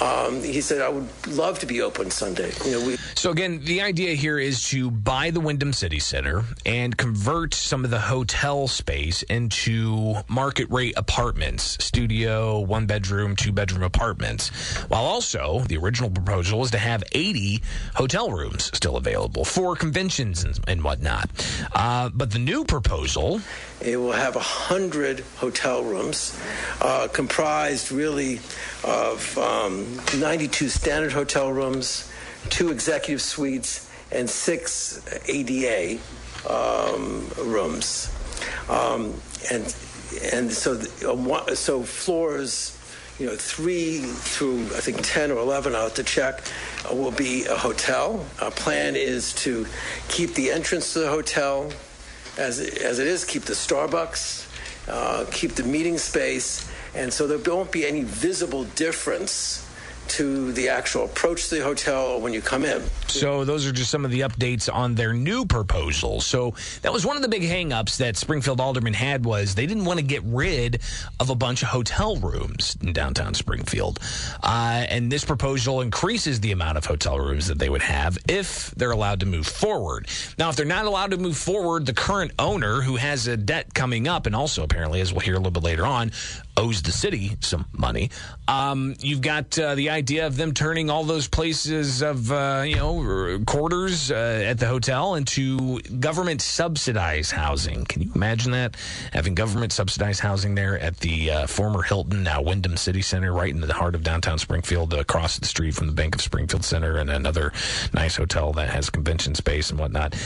um, 0.00 0.42
he 0.42 0.60
said, 0.60 0.80
I 0.80 0.88
would 0.88 1.08
love 1.28 1.60
to 1.60 1.66
be 1.66 1.80
open 1.80 2.10
Sunday. 2.10 2.52
You 2.64 2.70
know, 2.72 2.86
we. 2.86 2.96
So 3.14 3.30
again, 3.30 3.60
the 3.64 3.80
idea 3.80 4.14
here 4.14 4.38
is 4.38 4.68
to 4.70 4.90
buy 4.90 5.30
the 5.30 5.40
Wyndham 5.40 5.72
City 5.72 5.98
Center 5.98 6.44
and 6.66 6.96
convert 6.96 7.54
some 7.54 7.84
of 7.84 7.90
the 7.90 8.00
hotel 8.00 8.66
space 8.66 9.22
into 9.24 10.16
market 10.28 10.68
rate 10.70 10.94
apartments, 10.96 11.82
studio, 11.82 12.60
one 12.60 12.86
bedroom, 12.86 13.36
two 13.36 13.52
bedroom 13.52 13.82
apartments, 13.82 14.48
while 14.88 15.04
also 15.04 15.60
the 15.60 15.76
original 15.76 16.10
proposal 16.10 16.62
is 16.64 16.70
to 16.72 16.78
have 16.78 17.04
80 17.12 17.62
hotel 17.94 18.30
rooms 18.30 18.70
still 18.74 18.96
available 18.96 19.44
for 19.44 19.76
conventions 19.76 20.44
and, 20.44 20.58
and 20.66 20.82
whatnot. 20.82 21.30
Uh, 21.72 22.10
but 22.12 22.32
the 22.32 22.38
new 22.38 22.64
proposal. 22.64 23.40
It 23.80 23.96
will 23.96 24.12
have 24.12 24.34
100 24.34 25.20
hotel 25.36 25.84
rooms, 25.84 26.38
uh, 26.80 27.08
comprised 27.12 27.92
really 27.92 28.40
of 28.82 29.38
um, 29.38 29.83
92 30.18 30.68
standard 30.68 31.12
hotel 31.12 31.52
rooms, 31.52 32.10
two 32.50 32.70
executive 32.70 33.20
suites, 33.20 33.90
and 34.12 34.28
six 34.28 35.04
ADA 35.28 36.00
um, 36.48 37.28
rooms. 37.38 38.10
Um, 38.68 39.14
and 39.50 39.74
and 40.32 40.52
so 40.52 40.80
uh, 41.06 41.54
so 41.54 41.82
floors, 41.82 42.78
you 43.18 43.26
know, 43.26 43.34
three 43.34 43.98
through 43.98 44.60
I 44.66 44.80
think 44.80 44.98
10 45.02 45.30
or 45.30 45.38
11, 45.38 45.74
I'll 45.74 45.82
have 45.82 45.94
to 45.94 46.04
check, 46.04 46.42
uh, 46.88 46.94
will 46.94 47.10
be 47.10 47.44
a 47.46 47.56
hotel. 47.56 48.24
Our 48.40 48.50
plan 48.50 48.96
is 48.96 49.32
to 49.34 49.66
keep 50.08 50.34
the 50.34 50.50
entrance 50.50 50.92
to 50.92 51.00
the 51.00 51.08
hotel 51.08 51.72
as 52.38 52.60
as 52.60 52.98
it 52.98 53.06
is, 53.06 53.24
keep 53.24 53.42
the 53.42 53.54
Starbucks, 53.54 54.88
uh, 54.88 55.24
keep 55.30 55.52
the 55.52 55.64
meeting 55.64 55.98
space, 55.98 56.68
and 56.94 57.12
so 57.12 57.26
there 57.26 57.38
won't 57.38 57.72
be 57.72 57.86
any 57.86 58.02
visible 58.02 58.64
difference 58.76 59.63
to 60.08 60.52
the 60.52 60.68
actual 60.68 61.04
approach 61.04 61.48
to 61.48 61.56
the 61.56 61.62
hotel 61.62 62.20
when 62.20 62.32
you 62.32 62.40
come 62.40 62.64
in. 62.64 62.82
So 63.08 63.44
those 63.44 63.66
are 63.66 63.72
just 63.72 63.90
some 63.90 64.04
of 64.04 64.10
the 64.10 64.20
updates 64.20 64.72
on 64.72 64.94
their 64.94 65.12
new 65.12 65.44
proposal. 65.44 66.20
So 66.20 66.54
that 66.82 66.92
was 66.92 67.06
one 67.06 67.16
of 67.16 67.22
the 67.22 67.28
big 67.28 67.42
hangups 67.42 67.96
that 67.98 68.16
Springfield 68.16 68.60
aldermen 68.60 68.94
had 68.94 69.24
was 69.24 69.54
they 69.54 69.66
didn't 69.66 69.84
want 69.84 69.98
to 69.98 70.04
get 70.04 70.22
rid 70.24 70.80
of 71.20 71.30
a 71.30 71.34
bunch 71.34 71.62
of 71.62 71.68
hotel 71.68 72.16
rooms 72.16 72.76
in 72.82 72.92
downtown 72.92 73.34
Springfield. 73.34 73.98
Uh, 74.42 74.84
and 74.88 75.10
this 75.10 75.24
proposal 75.24 75.80
increases 75.80 76.40
the 76.40 76.52
amount 76.52 76.78
of 76.78 76.84
hotel 76.84 77.18
rooms 77.18 77.46
that 77.46 77.58
they 77.58 77.68
would 77.68 77.82
have 77.82 78.18
if 78.28 78.70
they're 78.72 78.90
allowed 78.90 79.20
to 79.20 79.26
move 79.26 79.46
forward. 79.46 80.08
Now, 80.38 80.50
if 80.50 80.56
they're 80.56 80.66
not 80.66 80.86
allowed 80.86 81.10
to 81.12 81.16
move 81.16 81.36
forward, 81.36 81.86
the 81.86 81.94
current 81.94 82.32
owner 82.38 82.80
who 82.80 82.96
has 82.96 83.26
a 83.26 83.36
debt 83.36 83.74
coming 83.74 84.08
up 84.08 84.26
and 84.26 84.34
also 84.34 84.62
apparently, 84.62 85.00
as 85.00 85.12
we'll 85.12 85.20
hear 85.20 85.34
a 85.34 85.38
little 85.38 85.52
bit 85.52 85.62
later 85.62 85.86
on, 85.86 86.12
owes 86.56 86.82
the 86.82 86.92
city 86.92 87.36
some 87.40 87.66
money. 87.72 88.10
Um, 88.46 88.94
you've 89.00 89.20
got 89.20 89.58
uh, 89.58 89.74
the 89.74 89.90
idea 89.94 90.26
of 90.26 90.36
them 90.36 90.52
turning 90.52 90.90
all 90.90 91.04
those 91.04 91.28
places 91.28 92.02
of 92.02 92.32
uh, 92.32 92.64
you 92.66 92.74
know 92.74 93.38
quarters 93.46 94.10
uh, 94.10 94.42
at 94.44 94.58
the 94.58 94.66
hotel 94.66 95.14
into 95.14 95.80
government 96.00 96.42
subsidized 96.42 97.30
housing. 97.30 97.84
Can 97.84 98.02
you 98.02 98.10
imagine 98.12 98.50
that 98.52 98.76
having 99.12 99.36
government 99.36 99.72
subsidized 99.72 100.20
housing 100.20 100.56
there 100.56 100.76
at 100.80 100.98
the 100.98 101.30
uh, 101.30 101.46
former 101.46 101.82
Hilton, 101.82 102.24
now 102.24 102.42
Wyndham 102.42 102.76
City 102.76 103.02
Center, 103.02 103.32
right 103.32 103.54
in 103.54 103.60
the 103.60 103.72
heart 103.72 103.94
of 103.94 104.02
downtown 104.02 104.38
Springfield, 104.38 104.92
across 104.94 105.38
the 105.38 105.46
street 105.46 105.74
from 105.74 105.86
the 105.86 105.92
Bank 105.92 106.16
of 106.16 106.20
Springfield 106.20 106.64
Center, 106.64 106.96
and 106.96 107.08
another 107.08 107.52
nice 107.92 108.16
hotel 108.16 108.52
that 108.54 108.70
has 108.70 108.90
convention 108.90 109.36
space 109.36 109.70
and 109.70 109.78
whatnot. 109.78 110.16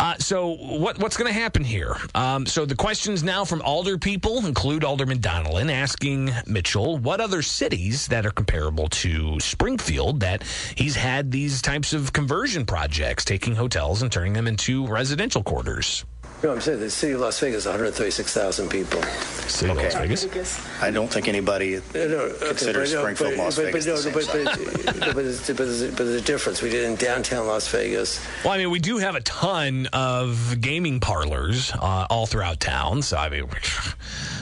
Uh, 0.00 0.16
so 0.18 0.56
what 0.56 0.98
what's 0.98 1.16
going 1.16 1.32
to 1.32 1.38
happen 1.38 1.62
here? 1.62 1.94
Um, 2.16 2.44
so 2.44 2.64
the 2.64 2.74
questions 2.74 3.22
now 3.22 3.44
from 3.44 3.62
Alder 3.62 3.98
people 3.98 4.44
include 4.46 4.82
Alderman 4.82 5.20
Donelan 5.20 5.72
asking 5.72 6.32
Mitchell 6.46 6.98
what 6.98 7.20
other 7.20 7.40
cities 7.40 8.08
that 8.08 8.26
are 8.26 8.32
comparable 8.32 8.88
to 8.88 9.11
Springfield 9.40 10.20
that 10.20 10.42
he's 10.74 10.96
had 10.96 11.30
these 11.30 11.62
types 11.62 11.92
of 11.92 12.12
conversion 12.12 12.64
projects, 12.66 13.24
taking 13.24 13.54
hotels 13.54 14.02
and 14.02 14.10
turning 14.10 14.32
them 14.32 14.46
into 14.46 14.86
residential 14.86 15.42
quarters. 15.42 16.04
No, 16.42 16.50
I'm 16.52 16.60
saying 16.60 16.80
the 16.80 16.90
city 16.90 17.12
of 17.12 17.20
Las 17.20 17.38
Vegas, 17.38 17.66
136,000 17.66 18.68
people. 18.68 19.00
City 19.46 19.70
of 19.70 19.76
Las 19.78 19.94
Vegas. 20.24 20.82
I 20.82 20.90
don't 20.90 21.06
think 21.08 21.28
anybody 21.28 21.80
No, 21.94 22.08
no, 22.08 22.16
okay, 22.18 22.48
considers 22.48 22.92
no, 22.92 23.00
Springfield, 23.02 23.36
but- 23.36 23.44
Las 23.44 23.58
Vegas 23.58 23.86
but 23.86 23.92
no, 23.92 24.00
the 24.00 24.22
same 24.22 24.44
but- 24.44 24.94
but- 25.00 25.14
but 25.14 25.22
there's- 25.24 25.46
but 25.46 25.56
there's 25.56 25.82
but 25.90 25.96
there's 25.98 26.20
a 26.20 26.24
difference. 26.24 26.60
We 26.60 26.70
did 26.70 26.82
it 26.82 26.86
in 26.90 26.96
downtown 26.96 27.46
Las 27.46 27.68
Vegas. 27.68 28.20
Well, 28.44 28.52
I 28.54 28.58
mean, 28.58 28.70
we 28.70 28.80
do 28.80 28.98
have 28.98 29.14
a 29.14 29.20
ton 29.20 29.86
of 29.92 30.56
gaming 30.60 30.98
parlors 30.98 31.72
uh, 31.74 32.06
all 32.10 32.26
throughout 32.26 32.58
town. 32.58 33.02
So, 33.02 33.16
I 33.18 33.28
mean, 33.28 33.44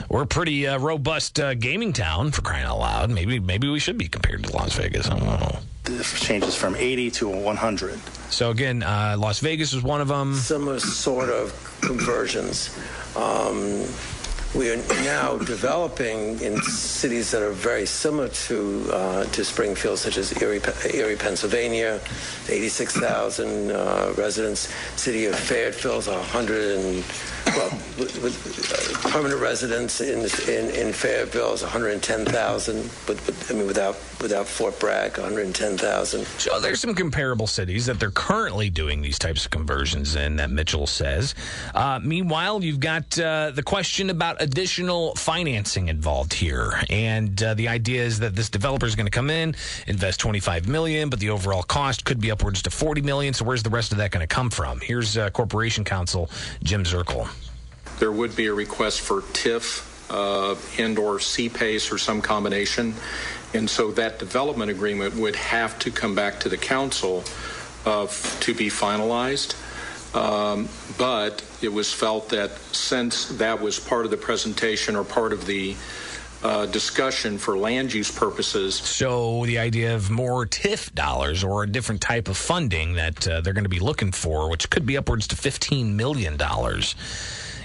we're 0.09 0.23
a 0.23 0.27
pretty 0.27 0.65
uh, 0.67 0.79
robust 0.79 1.39
uh, 1.39 1.53
gaming 1.53 1.93
town 1.93 2.31
for 2.31 2.41
crying 2.41 2.65
out 2.65 2.79
loud. 2.79 3.09
Maybe, 3.11 3.39
maybe 3.39 3.69
we 3.69 3.79
should 3.79 3.97
be 3.99 4.07
compared 4.07 4.43
to 4.45 4.53
Las 4.55 4.73
Vegas. 4.75 5.07
I 5.07 5.19
don't 5.19 5.27
know. 5.39 5.59
The 5.97 6.03
changes 6.03 6.55
from 6.55 6.75
80 6.75 7.11
to 7.11 7.27
100. 7.27 7.99
So 8.29 8.49
again, 8.49 8.81
uh, 8.81 9.17
Las 9.19 9.39
Vegas 9.39 9.73
is 9.73 9.83
one 9.83 9.99
of 9.99 10.07
them. 10.07 10.35
Similar 10.35 10.79
sort 10.79 11.29
of 11.29 11.51
conversions. 11.81 12.69
Um, 13.17 13.85
we 14.55 14.69
are 14.69 14.77
now 15.03 15.37
developing 15.37 16.39
in 16.41 16.61
cities 16.61 17.31
that 17.31 17.41
are 17.41 17.51
very 17.51 17.85
similar 17.85 18.27
to 18.27 18.89
uh, 18.91 19.23
to 19.25 19.45
Springfield, 19.45 19.97
such 19.97 20.17
as 20.17 20.41
Erie, 20.41 20.61
Erie 20.93 21.15
Pennsylvania, 21.15 22.01
86,000 22.49 23.71
uh, 23.71 24.13
residents. 24.17 24.73
City 24.95 25.25
of 25.25 25.35
Fayetteville 25.35 25.99
is 25.99 26.07
100 26.07 26.79
and 26.79 27.03
well, 27.47 27.69
with, 27.97 28.21
with 28.21 29.05
uh, 29.05 29.09
permanent 29.09 29.41
residents 29.41 30.01
in, 30.01 30.19
in 30.53 30.69
in 30.75 30.93
Fayetteville 30.93 31.53
is 31.53 31.61
110,000. 31.61 32.89
But, 33.07 33.25
but 33.25 33.35
I 33.49 33.53
mean, 33.53 33.67
without 33.67 33.95
without 34.21 34.47
Fort 34.47 34.79
Bragg, 34.79 35.17
110,000. 35.17 36.25
So 36.25 36.59
there's 36.59 36.79
some 36.79 36.93
comparable 36.93 37.47
cities 37.47 37.85
that 37.87 37.99
they're 37.99 38.11
currently 38.11 38.69
doing 38.69 39.01
these 39.01 39.19
types 39.19 39.45
of 39.45 39.51
conversions 39.51 40.15
in 40.15 40.35
that 40.37 40.49
Mitchell 40.49 40.87
says. 40.87 41.35
Uh, 41.73 41.99
meanwhile, 42.03 42.63
you've 42.63 42.79
got 42.79 43.19
uh, 43.19 43.51
the 43.51 43.63
question 43.63 44.09
about 44.09 44.41
additional 44.41 45.15
financing 45.15 45.87
involved 45.87 46.33
here, 46.33 46.73
and 46.89 47.41
uh, 47.41 47.53
the 47.55 47.67
idea 47.67 48.03
is 48.03 48.19
that 48.19 48.35
this 48.35 48.49
developer 48.49 48.85
is 48.85 48.95
going 48.95 49.07
to 49.07 49.11
come 49.11 49.29
in, 49.29 49.55
invest 49.87 50.19
25 50.19 50.67
million, 50.67 51.09
but 51.09 51.19
the 51.19 51.29
overall 51.29 51.63
cost 51.63 52.05
could 52.05 52.19
be 52.19 52.31
upwards 52.31 52.61
to 52.61 52.69
40 52.69 53.01
million. 53.01 53.33
So 53.33 53.45
where's 53.45 53.63
the 53.63 53.69
rest 53.69 53.91
of 53.91 53.97
that 53.97 54.11
going 54.11 54.25
to 54.25 54.33
come 54.33 54.49
from? 54.49 54.79
Here's 54.81 55.17
uh, 55.17 55.29
Corporation 55.31 55.83
Counsel 55.83 56.29
Jim 56.63 56.83
Zerkle. 56.83 57.29
There 57.99 58.11
would 58.11 58.35
be 58.35 58.47
a 58.47 58.53
request 58.53 59.01
for 59.01 59.21
TIF 59.21 59.90
uh, 60.11 60.55
and/or 60.77 61.17
CPACE 61.17 61.91
or 61.91 61.97
some 61.97 62.21
combination, 62.21 62.93
and 63.53 63.69
so 63.69 63.91
that 63.91 64.19
development 64.19 64.69
agreement 64.69 65.15
would 65.15 65.35
have 65.35 65.79
to 65.79 65.91
come 65.91 66.13
back 66.13 66.39
to 66.41 66.49
the 66.49 66.57
council 66.57 67.23
uh, 67.85 68.07
to 68.41 68.53
be 68.53 68.69
finalized. 68.69 69.55
Um, 70.13 70.67
but 70.97 71.43
it 71.61 71.69
was 71.69 71.93
felt 71.93 72.29
that 72.29 72.51
since 72.73 73.25
that 73.37 73.61
was 73.61 73.79
part 73.79 74.03
of 74.03 74.11
the 74.11 74.17
presentation 74.17 74.97
or 74.97 75.05
part 75.05 75.31
of 75.31 75.45
the 75.45 75.75
uh, 76.43 76.65
discussion 76.65 77.37
for 77.37 77.57
land 77.57 77.93
use 77.93 78.11
purposes, 78.11 78.75
So 78.75 79.45
the 79.45 79.59
idea 79.59 79.95
of 79.95 80.09
more 80.09 80.45
TIF 80.45 80.93
dollars 80.93 81.43
or 81.43 81.63
a 81.63 81.67
different 81.67 82.01
type 82.01 82.27
of 82.27 82.35
funding 82.35 82.93
that 82.95 83.27
uh, 83.27 83.41
they're 83.41 83.53
going 83.53 83.63
to 83.63 83.69
be 83.69 83.79
looking 83.79 84.11
for, 84.11 84.49
which 84.49 84.69
could 84.69 84.85
be 84.85 84.97
upwards 84.97 85.27
to 85.27 85.35
$15 85.35 85.93
million. 85.93 86.37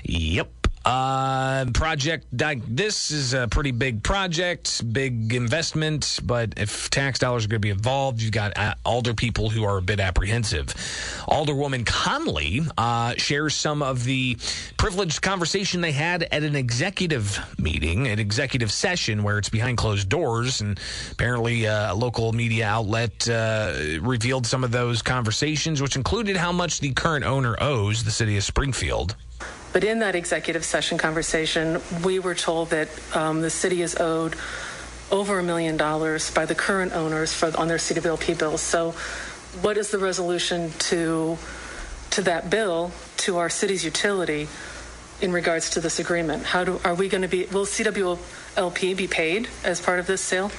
Yep. 0.05 0.51
Uh, 0.87 1.65
project 1.75 2.27
like 2.41 2.63
this 2.65 3.11
is 3.11 3.35
a 3.35 3.49
pretty 3.49 3.73
big 3.73 4.05
project, 4.05 4.93
big 4.93 5.35
investment, 5.35 6.21
but 6.23 6.55
if 6.57 6.89
tax 6.91 7.19
dollars 7.19 7.45
are 7.45 7.49
going 7.49 7.61
to 7.61 7.67
be 7.67 7.71
involved, 7.71 8.23
you've 8.23 8.31
got 8.31 8.57
uh, 8.57 8.73
alder 8.85 9.13
people 9.13 9.51
who 9.51 9.65
are 9.65 9.79
a 9.79 9.83
bit 9.83 9.99
apprehensive. 9.99 10.69
Alderwoman 11.27 11.85
Conley 11.85 12.61
uh, 12.79 13.15
shares 13.17 13.57
some 13.57 13.83
of 13.83 14.05
the 14.05 14.37
privileged 14.77 15.23
conversation 15.23 15.81
they 15.81 15.91
had 15.91 16.23
at 16.23 16.45
an 16.45 16.55
executive 16.55 17.41
meeting, 17.59 18.07
an 18.07 18.21
executive 18.21 18.71
session 18.71 19.25
where 19.25 19.39
it's 19.39 19.49
behind 19.49 19.79
closed 19.79 20.09
doors, 20.09 20.61
and 20.61 20.79
apparently 21.11 21.67
uh, 21.67 21.95
a 21.95 21.97
local 21.97 22.33
media 22.33 22.65
outlet 22.65 23.29
uh, 23.29 23.75
revealed 24.03 24.47
some 24.47 24.63
of 24.63 24.71
those 24.71 25.03
conversations, 25.03 25.83
which 25.83 25.97
included 25.97 26.37
how 26.37 26.53
much 26.53 26.79
the 26.79 26.93
current 26.93 27.25
owner 27.25 27.57
owes 27.61 28.05
the 28.05 28.13
city 28.13 28.37
of 28.37 28.45
Springfield. 28.45 29.17
But 29.77 29.85
in 29.85 29.99
that 29.99 30.15
executive 30.15 30.65
session 30.65 30.97
conversation, 30.97 31.83
we 32.03 32.19
were 32.19 32.35
told 32.35 32.71
that 32.71 32.89
um, 33.15 33.43
the 33.43 33.51
city 33.51 33.83
is 33.83 33.95
owed 34.01 34.35
over 35.11 35.39
a 35.39 35.43
million 35.43 35.77
dollars 35.77 36.31
by 36.31 36.47
the 36.47 36.55
current 36.55 36.95
owners 36.95 37.35
for 37.35 37.55
on 37.59 37.69
their 37.69 37.77
CWLP 37.77 38.39
bills. 38.39 38.63
So, 38.63 38.93
what 39.61 39.77
is 39.77 39.91
the 39.91 39.99
resolution 39.99 40.71
to 40.89 41.37
to 42.09 42.23
that 42.23 42.49
bill 42.49 42.91
to 43.19 43.37
our 43.37 43.51
city's 43.51 43.85
utility 43.85 44.49
in 45.21 45.31
regards 45.31 45.69
to 45.69 45.83
this 45.83 45.99
agreement? 45.99 46.45
How 46.45 46.65
do 46.65 46.81
are 46.83 46.95
we 46.95 47.11
going 47.11 47.21
to 47.21 47.29
be? 47.29 47.45
Will 47.45 47.67
CWLP 47.67 48.97
be 48.97 49.07
paid 49.07 49.47
as 49.63 49.79
part 49.79 49.99
of 49.99 50.07
this 50.07 50.23
sale? 50.23 50.51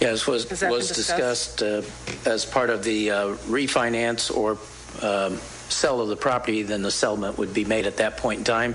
Yes, 0.00 0.26
was 0.26 0.48
Has 0.48 0.58
that 0.58 0.66
been 0.66 0.78
was 0.78 0.88
discussed? 0.88 1.58
discussed 1.58 2.26
uh, 2.26 2.28
as 2.28 2.44
part 2.44 2.70
of 2.70 2.82
the 2.82 3.12
uh, 3.12 3.28
refinance 3.46 4.36
or 4.36 4.58
um, 5.00 5.38
sell 5.68 6.00
of 6.00 6.08
the 6.08 6.16
property. 6.16 6.62
Then 6.62 6.82
the 6.82 6.90
settlement 6.90 7.38
would 7.38 7.54
be 7.54 7.64
made 7.64 7.86
at 7.86 7.96
that 7.98 8.16
point 8.16 8.38
in 8.40 8.44
time. 8.44 8.74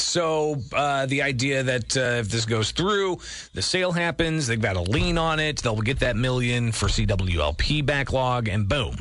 So 0.00 0.56
uh, 0.72 1.06
the 1.06 1.22
idea 1.22 1.62
that 1.62 1.96
uh, 1.96 2.00
if 2.00 2.28
this 2.28 2.46
goes 2.46 2.72
through, 2.72 3.18
the 3.54 3.62
sale 3.62 3.92
happens, 3.92 4.46
they've 4.46 4.60
got 4.60 4.76
a 4.76 4.80
lien 4.80 5.18
on 5.18 5.38
it, 5.38 5.58
they'll 5.58 5.76
get 5.76 6.00
that 6.00 6.16
million 6.16 6.72
for 6.72 6.86
CWLP 6.86 7.84
backlog, 7.84 8.48
and 8.48 8.68
boom, 8.68 8.96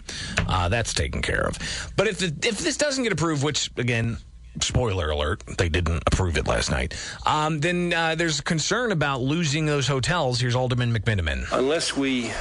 uh, 0.48 0.69
that's 0.69 0.93
taken 0.93 1.22
care 1.22 1.48
of. 1.48 1.58
But 1.96 2.08
if 2.08 2.19
the, 2.19 2.36
if 2.48 2.60
this 2.60 2.77
doesn't 2.77 3.03
get 3.03 3.13
approved, 3.13 3.43
which 3.43 3.72
again. 3.77 4.17
Spoiler 4.62 5.12
alert, 5.12 5.43
they 5.58 5.69
didn't 5.69 6.03
approve 6.08 6.36
it 6.36 6.48
last 6.48 6.69
night. 6.69 6.93
Um, 7.25 7.60
then 7.60 7.93
uh, 7.93 8.15
there's 8.15 8.41
concern 8.41 8.91
about 8.91 9.22
losing 9.22 9.67
those 9.67 9.88
hotels. 9.88 10.41
Here's 10.41 10.55
Alderman 10.55 10.91
McMenamin. 10.91 11.46
Unless 11.53 11.96
we 11.96 12.31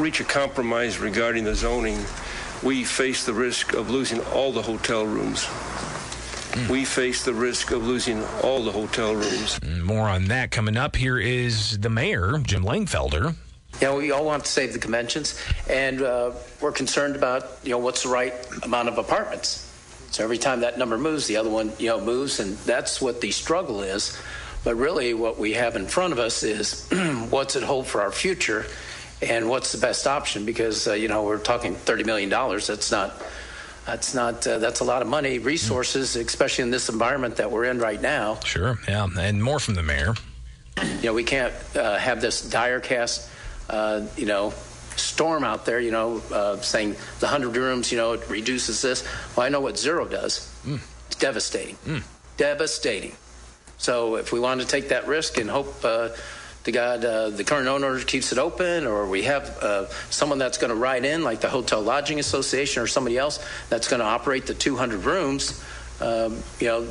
reach 0.00 0.20
a 0.20 0.24
compromise 0.24 0.98
regarding 0.98 1.44
the 1.44 1.54
zoning, 1.54 1.98
we 2.64 2.82
face 2.82 3.26
the 3.26 3.34
risk 3.34 3.74
of 3.74 3.90
losing 3.90 4.20
all 4.32 4.50
the 4.50 4.62
hotel 4.62 5.06
rooms. 5.06 5.46
We 6.70 6.84
face 6.84 7.24
the 7.24 7.34
risk 7.34 7.72
of 7.72 7.84
losing 7.86 8.24
all 8.42 8.62
the 8.62 8.72
hotel 8.72 9.14
rooms. 9.14 9.60
More 9.82 10.08
on 10.08 10.26
that 10.26 10.50
coming 10.50 10.76
up. 10.76 10.96
Here 10.96 11.18
is 11.18 11.78
the 11.78 11.90
mayor, 11.90 12.38
Jim 12.38 12.64
Langfelder. 12.64 13.34
You 13.80 13.88
know, 13.88 13.96
we 13.96 14.12
all 14.12 14.24
want 14.24 14.44
to 14.44 14.50
save 14.50 14.72
the 14.72 14.78
conventions, 14.78 15.38
and 15.68 16.00
uh, 16.00 16.30
we're 16.60 16.72
concerned 16.72 17.16
about 17.16 17.58
you 17.64 17.70
know 17.70 17.78
what's 17.78 18.04
the 18.04 18.08
right 18.08 18.32
amount 18.62 18.88
of 18.88 18.98
apartments. 18.98 19.70
So 20.12 20.22
every 20.22 20.38
time 20.38 20.60
that 20.60 20.78
number 20.78 20.96
moves, 20.96 21.26
the 21.26 21.36
other 21.36 21.50
one 21.50 21.72
you 21.78 21.88
know 21.88 22.00
moves, 22.00 22.38
and 22.38 22.56
that's 22.58 23.00
what 23.02 23.20
the 23.20 23.32
struggle 23.32 23.82
is. 23.82 24.16
But 24.62 24.76
really, 24.76 25.12
what 25.12 25.38
we 25.38 25.54
have 25.54 25.74
in 25.74 25.86
front 25.86 26.12
of 26.12 26.20
us 26.20 26.44
is 26.44 26.88
what's 27.30 27.56
it 27.56 27.64
hold 27.64 27.88
for 27.88 28.00
our 28.00 28.12
future, 28.12 28.64
and 29.24 29.48
what's 29.48 29.72
the 29.72 29.78
best 29.78 30.06
option? 30.06 30.44
Because 30.44 30.86
uh, 30.86 30.92
you 30.92 31.08
know 31.08 31.24
we're 31.24 31.38
talking 31.38 31.74
thirty 31.74 32.04
million 32.04 32.28
dollars. 32.28 32.66
That's 32.66 32.90
not. 32.90 33.22
That's 33.86 34.14
not. 34.14 34.46
Uh, 34.46 34.58
that's 34.58 34.80
a 34.80 34.84
lot 34.84 35.02
of 35.02 35.08
money, 35.08 35.38
resources, 35.38 36.16
especially 36.16 36.64
in 36.64 36.70
this 36.70 36.88
environment 36.88 37.36
that 37.36 37.50
we're 37.50 37.64
in 37.64 37.78
right 37.78 38.00
now. 38.00 38.36
Sure, 38.40 38.78
yeah, 38.88 39.06
and 39.18 39.42
more 39.42 39.58
from 39.58 39.74
the 39.74 39.82
mayor. 39.82 40.14
You 40.82 41.02
know, 41.04 41.14
we 41.14 41.24
can't 41.24 41.54
uh, 41.76 41.98
have 41.98 42.20
this 42.20 42.48
dire 42.48 42.80
cast, 42.80 43.28
uh, 43.70 44.06
you 44.16 44.26
know, 44.26 44.52
storm 44.96 45.44
out 45.44 45.66
there, 45.66 45.78
you 45.78 45.90
know, 45.90 46.20
uh, 46.32 46.56
saying 46.56 46.92
the 47.20 47.26
100 47.26 47.56
rooms, 47.56 47.92
you 47.92 47.98
know, 47.98 48.12
it 48.12 48.28
reduces 48.28 48.82
this. 48.82 49.06
Well, 49.36 49.46
I 49.46 49.50
know 49.50 49.60
what 49.60 49.78
zero 49.78 50.06
does. 50.06 50.50
It's 51.06 51.16
devastating. 51.16 51.76
Devastating. 52.36 53.12
So 53.78 54.16
if 54.16 54.32
we 54.32 54.40
want 54.40 54.60
to 54.62 54.66
take 54.66 54.88
that 54.88 55.06
risk 55.06 55.38
and 55.38 55.48
hope 55.48 55.84
to 56.64 56.72
God 56.72 57.04
uh, 57.04 57.30
the 57.30 57.44
current 57.44 57.68
owner 57.68 58.00
keeps 58.00 58.32
it 58.32 58.38
open, 58.38 58.86
or 58.86 59.06
we 59.06 59.22
have 59.22 59.58
uh, 59.62 59.88
someone 60.10 60.38
that's 60.38 60.58
going 60.58 60.70
to 60.70 60.76
ride 60.76 61.04
in, 61.04 61.22
like 61.22 61.40
the 61.40 61.48
Hotel 61.48 61.80
Lodging 61.80 62.18
Association 62.18 62.82
or 62.82 62.86
somebody 62.86 63.18
else 63.18 63.44
that's 63.68 63.88
going 63.88 64.00
to 64.00 64.06
operate 64.06 64.46
the 64.46 64.54
200 64.54 65.04
rooms, 65.04 65.62
um, 66.00 66.42
you 66.58 66.68
know, 66.68 66.88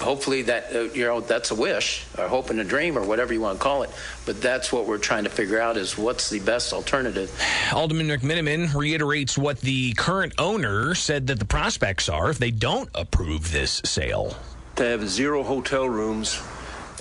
hopefully 0.00 0.42
that 0.42 0.74
uh, 0.74 0.80
you 0.92 1.04
know 1.04 1.20
that's 1.20 1.50
a 1.50 1.54
wish 1.54 2.04
or 2.18 2.28
hope 2.28 2.50
and 2.50 2.60
a 2.60 2.64
dream 2.64 2.98
or 2.98 3.02
whatever 3.02 3.32
you 3.32 3.40
want 3.40 3.56
to 3.56 3.62
call 3.62 3.82
it 3.82 3.90
but 4.26 4.40
that's 4.42 4.70
what 4.70 4.86
we're 4.86 4.98
trying 4.98 5.24
to 5.24 5.30
figure 5.30 5.58
out 5.58 5.78
is 5.78 5.96
what's 5.96 6.28
the 6.28 6.38
best 6.40 6.74
alternative 6.74 7.32
Alderman 7.72 8.08
McMenamin 8.08 8.74
reiterates 8.74 9.38
what 9.38 9.58
the 9.60 9.94
current 9.94 10.34
owner 10.36 10.94
said 10.94 11.28
that 11.28 11.38
the 11.38 11.46
prospects 11.46 12.10
are 12.10 12.28
if 12.28 12.38
they 12.38 12.50
don't 12.50 12.90
approve 12.94 13.52
this 13.52 13.80
sale. 13.84 14.36
To 14.76 14.84
have 14.84 15.08
zero 15.08 15.42
hotel 15.42 15.88
rooms 15.88 16.40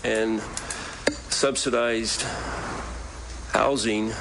and 0.03 0.41
subsidized 1.29 2.23
housing, 3.51 4.11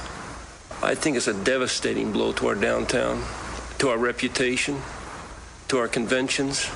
I 0.82 0.94
think 0.94 1.16
it's 1.16 1.28
a 1.28 1.44
devastating 1.44 2.12
blow 2.12 2.32
to 2.34 2.48
our 2.48 2.54
downtown, 2.54 3.22
to 3.78 3.88
our 3.88 3.98
reputation, 3.98 4.80
to 5.68 5.78
our 5.78 5.88
conventions, 5.88 6.70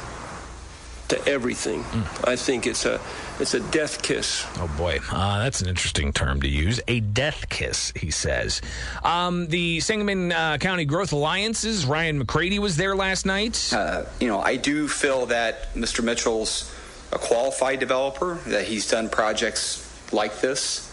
to 1.08 1.26
everything. 1.26 1.84
I 2.24 2.36
think 2.36 2.66
it's 2.66 2.84
a 2.84 3.00
it's 3.40 3.54
a 3.54 3.60
death 3.70 4.02
kiss. 4.02 4.46
Oh 4.56 4.70
boy, 4.76 4.98
uh, 5.10 5.38
that's 5.38 5.60
an 5.60 5.68
interesting 5.68 6.12
term 6.12 6.40
to 6.42 6.48
use. 6.48 6.80
A 6.88 7.00
death 7.00 7.48
kiss, 7.48 7.92
he 7.96 8.10
says. 8.10 8.60
Um, 9.02 9.46
the 9.46 9.80
Sangamon 9.80 10.32
uh, 10.32 10.58
County 10.58 10.84
Growth 10.84 11.12
Alliance's 11.12 11.86
Ryan 11.86 12.24
McCrady 12.24 12.58
was 12.58 12.76
there 12.76 12.94
last 12.96 13.26
night. 13.26 13.72
Uh, 13.72 14.04
you 14.20 14.28
know, 14.28 14.40
I 14.40 14.56
do 14.56 14.88
feel 14.88 15.26
that 15.26 15.74
Mr. 15.74 16.02
Mitchell's 16.04 16.74
a 17.12 17.18
qualified 17.18 17.80
developer, 17.80 18.34
that 18.46 18.66
he's 18.66 18.88
done 18.90 19.08
projects 19.08 19.87
like 20.12 20.40
this, 20.40 20.92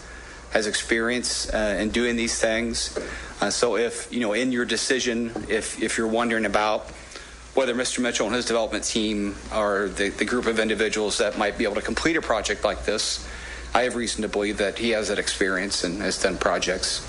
has 0.50 0.66
experience 0.66 1.52
uh, 1.52 1.76
in 1.80 1.90
doing 1.90 2.16
these 2.16 2.38
things. 2.40 2.98
Uh, 3.40 3.50
so 3.50 3.76
if, 3.76 4.12
you 4.12 4.20
know, 4.20 4.32
in 4.32 4.52
your 4.52 4.64
decision, 4.64 5.30
if, 5.48 5.82
if 5.82 5.98
you're 5.98 6.06
wondering 6.06 6.46
about 6.46 6.90
whether 7.54 7.74
Mr. 7.74 8.00
Mitchell 8.00 8.26
and 8.26 8.34
his 8.34 8.44
development 8.44 8.84
team 8.84 9.34
are 9.50 9.88
the, 9.88 10.10
the 10.10 10.24
group 10.24 10.46
of 10.46 10.58
individuals 10.58 11.18
that 11.18 11.38
might 11.38 11.56
be 11.56 11.64
able 11.64 11.74
to 11.74 11.82
complete 11.82 12.16
a 12.16 12.22
project 12.22 12.64
like 12.64 12.84
this, 12.84 13.26
I 13.74 13.82
have 13.82 13.96
reason 13.96 14.22
to 14.22 14.28
believe 14.28 14.58
that 14.58 14.78
he 14.78 14.90
has 14.90 15.08
that 15.08 15.18
experience 15.18 15.84
and 15.84 16.00
has 16.00 16.22
done 16.22 16.38
projects 16.38 17.06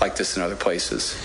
like 0.00 0.16
this 0.16 0.36
in 0.36 0.42
other 0.42 0.56
places. 0.56 1.16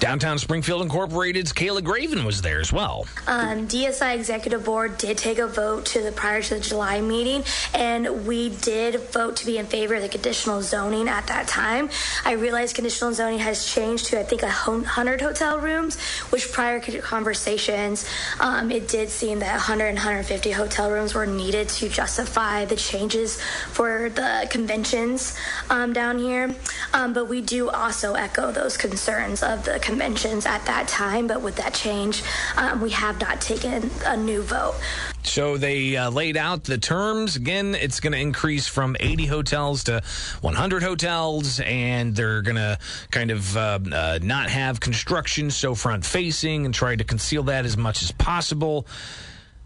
Downtown 0.00 0.38
Springfield 0.38 0.80
Incorporated's 0.80 1.52
Kayla 1.52 1.84
Graven 1.84 2.24
was 2.24 2.40
there 2.40 2.58
as 2.58 2.72
well. 2.72 3.06
Um, 3.26 3.68
DSI 3.68 4.14
Executive 4.14 4.64
Board 4.64 4.96
did 4.96 5.18
take 5.18 5.38
a 5.38 5.46
vote 5.46 5.84
to 5.86 6.00
the 6.00 6.10
prior 6.10 6.40
to 6.40 6.54
the 6.54 6.60
July 6.60 7.02
meeting, 7.02 7.44
and 7.74 8.26
we 8.26 8.48
did 8.48 8.98
vote 9.12 9.36
to 9.36 9.46
be 9.46 9.58
in 9.58 9.66
favor 9.66 9.96
of 9.96 10.02
the 10.02 10.08
conditional 10.08 10.62
zoning 10.62 11.06
at 11.06 11.26
that 11.26 11.48
time. 11.48 11.90
I 12.24 12.32
realize 12.32 12.72
conditional 12.72 13.12
zoning 13.12 13.40
has 13.40 13.66
changed 13.66 14.06
to 14.06 14.18
I 14.18 14.22
think 14.22 14.42
a 14.42 14.48
hundred 14.48 15.20
hotel 15.20 15.58
rooms, 15.58 16.00
which 16.30 16.50
prior 16.50 16.80
conversations, 16.80 18.08
um, 18.40 18.70
it 18.70 18.88
did 18.88 19.10
seem 19.10 19.40
that 19.40 19.52
100 19.52 19.84
and 19.88 19.98
150 19.98 20.52
hotel 20.52 20.90
rooms 20.90 21.12
were 21.12 21.26
needed 21.26 21.68
to 21.68 21.90
justify 21.90 22.64
the 22.64 22.76
changes 22.76 23.38
for 23.72 24.08
the 24.08 24.46
conventions 24.48 25.36
um, 25.68 25.92
down 25.92 26.18
here. 26.18 26.54
Um, 26.94 27.12
but 27.12 27.26
we 27.28 27.42
do 27.42 27.68
also 27.68 28.14
echo 28.14 28.50
those 28.50 28.78
concerns 28.78 29.42
of 29.42 29.66
the 29.66 29.78
conventions 29.90 30.46
at 30.46 30.64
that 30.66 30.86
time, 30.86 31.26
but 31.26 31.42
with 31.42 31.56
that 31.56 31.74
change, 31.74 32.22
um, 32.56 32.80
we 32.80 32.90
have 32.90 33.20
not 33.20 33.40
taken 33.40 33.90
a 34.06 34.16
new 34.16 34.40
vote. 34.42 34.74
So 35.24 35.56
they 35.56 35.96
uh, 35.96 36.10
laid 36.10 36.36
out 36.36 36.62
the 36.62 36.78
terms. 36.78 37.34
Again, 37.34 37.74
it's 37.74 37.98
going 37.98 38.12
to 38.12 38.18
increase 38.18 38.68
from 38.68 38.96
80 39.00 39.26
hotels 39.26 39.84
to 39.84 40.00
100 40.42 40.82
hotels, 40.82 41.58
and 41.60 42.14
they're 42.14 42.40
going 42.42 42.56
to 42.56 42.78
kind 43.10 43.32
of 43.32 43.56
uh, 43.56 43.80
uh, 43.92 44.18
not 44.22 44.48
have 44.48 44.78
construction 44.78 45.50
so 45.50 45.74
front 45.74 46.06
facing 46.06 46.66
and 46.66 46.72
try 46.72 46.94
to 46.94 47.04
conceal 47.04 47.42
that 47.44 47.64
as 47.64 47.76
much 47.76 48.02
as 48.02 48.12
possible. 48.12 48.86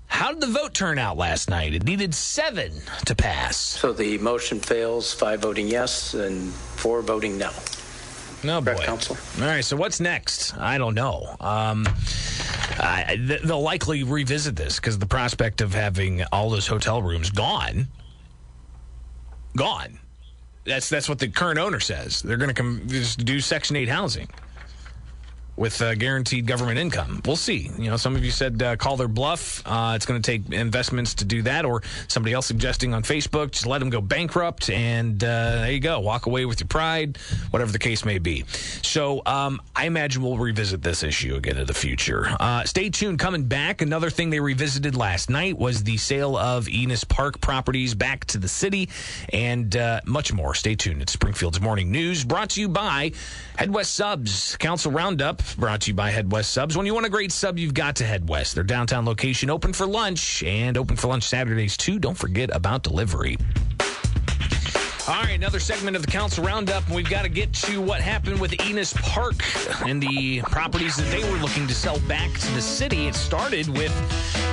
How 0.07 0.33
did 0.33 0.41
the 0.41 0.47
vote 0.47 0.73
turn 0.73 0.99
out 0.99 1.19
last 1.19 1.51
night? 1.51 1.75
It 1.75 1.85
needed 1.85 2.15
seven 2.15 2.73
to 3.05 3.15
pass. 3.15 3.57
So 3.57 3.93
the 3.93 4.17
motion 4.19 4.59
fails, 4.61 5.13
five 5.13 5.41
voting 5.41 5.69
yes 5.69 6.15
and 6.15 6.51
four 6.51 7.03
voting 7.03 7.37
no. 7.37 7.51
No, 8.45 8.61
boy. 8.61 8.77
Council. 8.85 9.17
All 9.41 9.47
right, 9.49 9.65
so 9.65 9.77
what's 9.77 10.01
next? 10.01 10.57
I 10.59 10.77
don't 10.79 10.95
know. 10.95 11.35
Um, 11.41 11.87
I, 12.79 13.17
th- 13.17 13.43
they'll 13.43 13.63
likely 13.63 14.03
revisit 14.03 14.55
this 14.57 14.77
because 14.77 14.99
the 14.99 15.07
prospect 15.07 15.61
of 15.61 15.73
having 15.73 16.23
all 16.33 16.51
those 16.51 16.67
hotel 16.67 17.01
rooms 17.03 17.31
gone, 17.31 17.89
gone. 19.57 19.99
That's 20.65 20.89
that's 20.89 21.09
what 21.09 21.19
the 21.19 21.29
current 21.29 21.59
owner 21.59 21.81
says. 21.81 22.23
They're 22.23 22.37
going 22.39 22.49
to 22.49 22.55
come 22.55 22.83
just 22.87 23.25
do 23.25 23.41
Section 23.41 23.77
Eight 23.77 23.89
housing. 23.89 24.29
With 25.57 25.81
uh, 25.81 25.95
guaranteed 25.95 26.47
government 26.47 26.79
income. 26.79 27.21
We'll 27.25 27.37
see. 27.37 27.71
You 27.79 27.91
know, 27.91 27.97
some 27.97 28.17
of 28.17 28.25
you 28.25 28.31
said 28.31 28.63
uh, 28.63 28.77
call 28.77 28.97
their 28.97 29.09
bluff. 29.09 29.63
Uh, 29.65 29.93
it's 29.95 30.07
going 30.07 30.21
to 30.21 30.27
take 30.31 30.53
investments 30.53 31.15
to 31.15 31.25
do 31.25 31.43
that, 31.43 31.65
or 31.65 31.83
somebody 32.09 32.33
else 32.33 32.47
suggesting 32.47 32.95
on 32.95 33.03
Facebook, 33.03 33.53
just 33.53 33.67
let 33.67 33.79
them 33.79 33.91
go 33.91 34.01
bankrupt, 34.01 34.71
and 34.71 35.23
uh, 35.23 35.27
there 35.27 35.73
you 35.73 35.81
go. 35.81 36.01
Walk 36.01 36.27
away 36.27 36.45
with 36.45 36.61
your 36.61 36.69
pride, 36.69 37.19
whatever 37.51 37.71
the 37.71 37.79
case 37.79 38.05
may 38.05 38.19
be. 38.19 38.45
So 38.83 39.23
um, 39.27 39.61
I 39.77 39.87
imagine 39.87 40.23
we'll 40.23 40.39
revisit 40.39 40.83
this 40.83 41.03
issue 41.03 41.37
again 41.37 41.57
in 41.57 41.67
the 41.67 41.75
future. 41.75 42.29
Uh, 42.41 42.65
stay 42.65 42.91
tuned. 42.91 43.19
Coming 43.19 43.45
back, 43.45 43.81
another 43.81 44.11
thing 44.11 44.31
they 44.31 44.41
revisited 44.41 44.97
last 44.97 45.31
night 45.31 45.57
was 45.57 45.85
the 45.85 45.97
sale 45.97 46.37
of 46.37 46.69
Enos 46.69 47.05
Park 47.05 47.41
properties 47.41 47.95
back 47.95 48.25
to 48.27 48.39
the 48.39 48.49
city, 48.49 48.89
and 49.33 49.77
uh, 49.77 50.01
much 50.05 50.33
more. 50.33 50.55
Stay 50.55 50.75
tuned. 50.75 51.03
It's 51.03 51.13
Springfield's 51.13 51.61
Morning 51.61 51.93
News, 51.93 52.25
brought 52.25 52.51
to 52.51 52.61
you 52.61 52.69
by 52.69 53.13
Head 53.57 53.73
West 53.73 53.95
Subs 53.95 54.57
Council 54.57 54.91
Roundup 54.91 55.44
brought 55.53 55.83
to 55.83 55.91
you 55.91 55.95
by 55.95 56.11
Head 56.11 56.33
West 56.33 56.53
Subs. 56.53 56.77
When 56.77 56.87
you 56.87 56.95
want 56.95 57.05
a 57.05 57.11
great 57.11 57.33
sub, 57.33 57.59
you've 57.59 57.75
got 57.75 57.97
to 57.97 58.05
Head 58.05 58.29
West. 58.29 58.55
Their 58.55 58.65
downtown 58.65 59.05
location 59.05 59.51
open 59.51 59.73
for 59.73 59.87
lunch 59.87 60.43
and 60.43 60.79
open 60.79 60.97
for 60.97 61.09
lunch 61.09 61.25
Saturdays 61.25 61.77
too. 61.77 61.99
Don't 61.99 62.17
forget 62.17 62.49
about 62.55 62.83
delivery. 62.83 63.37
All 65.07 65.21
right, 65.21 65.35
another 65.35 65.61
segment 65.61 65.97
of 65.97 66.03
the 66.03 66.11
Council 66.11 66.43
Roundup, 66.43 66.87
and 66.87 66.97
we've 66.97 67.11
got 67.11 67.25
to 67.25 67.29
get 67.29 67.53
to 67.53 67.79
what 67.79 68.01
happened 68.01 68.41
with 68.41 68.59
Enos 68.65 68.95
Park 68.95 69.35
and 69.85 70.03
the 70.03 70.41
properties 70.41 70.97
that 70.97 71.11
they 71.11 71.31
were 71.31 71.37
looking 71.37 71.67
to 71.67 71.75
sell 71.75 71.99
back 72.09 72.33
to 72.33 72.51
the 72.55 72.63
city. 72.63 73.07
It 73.07 73.15
started 73.15 73.69
with 73.69 73.93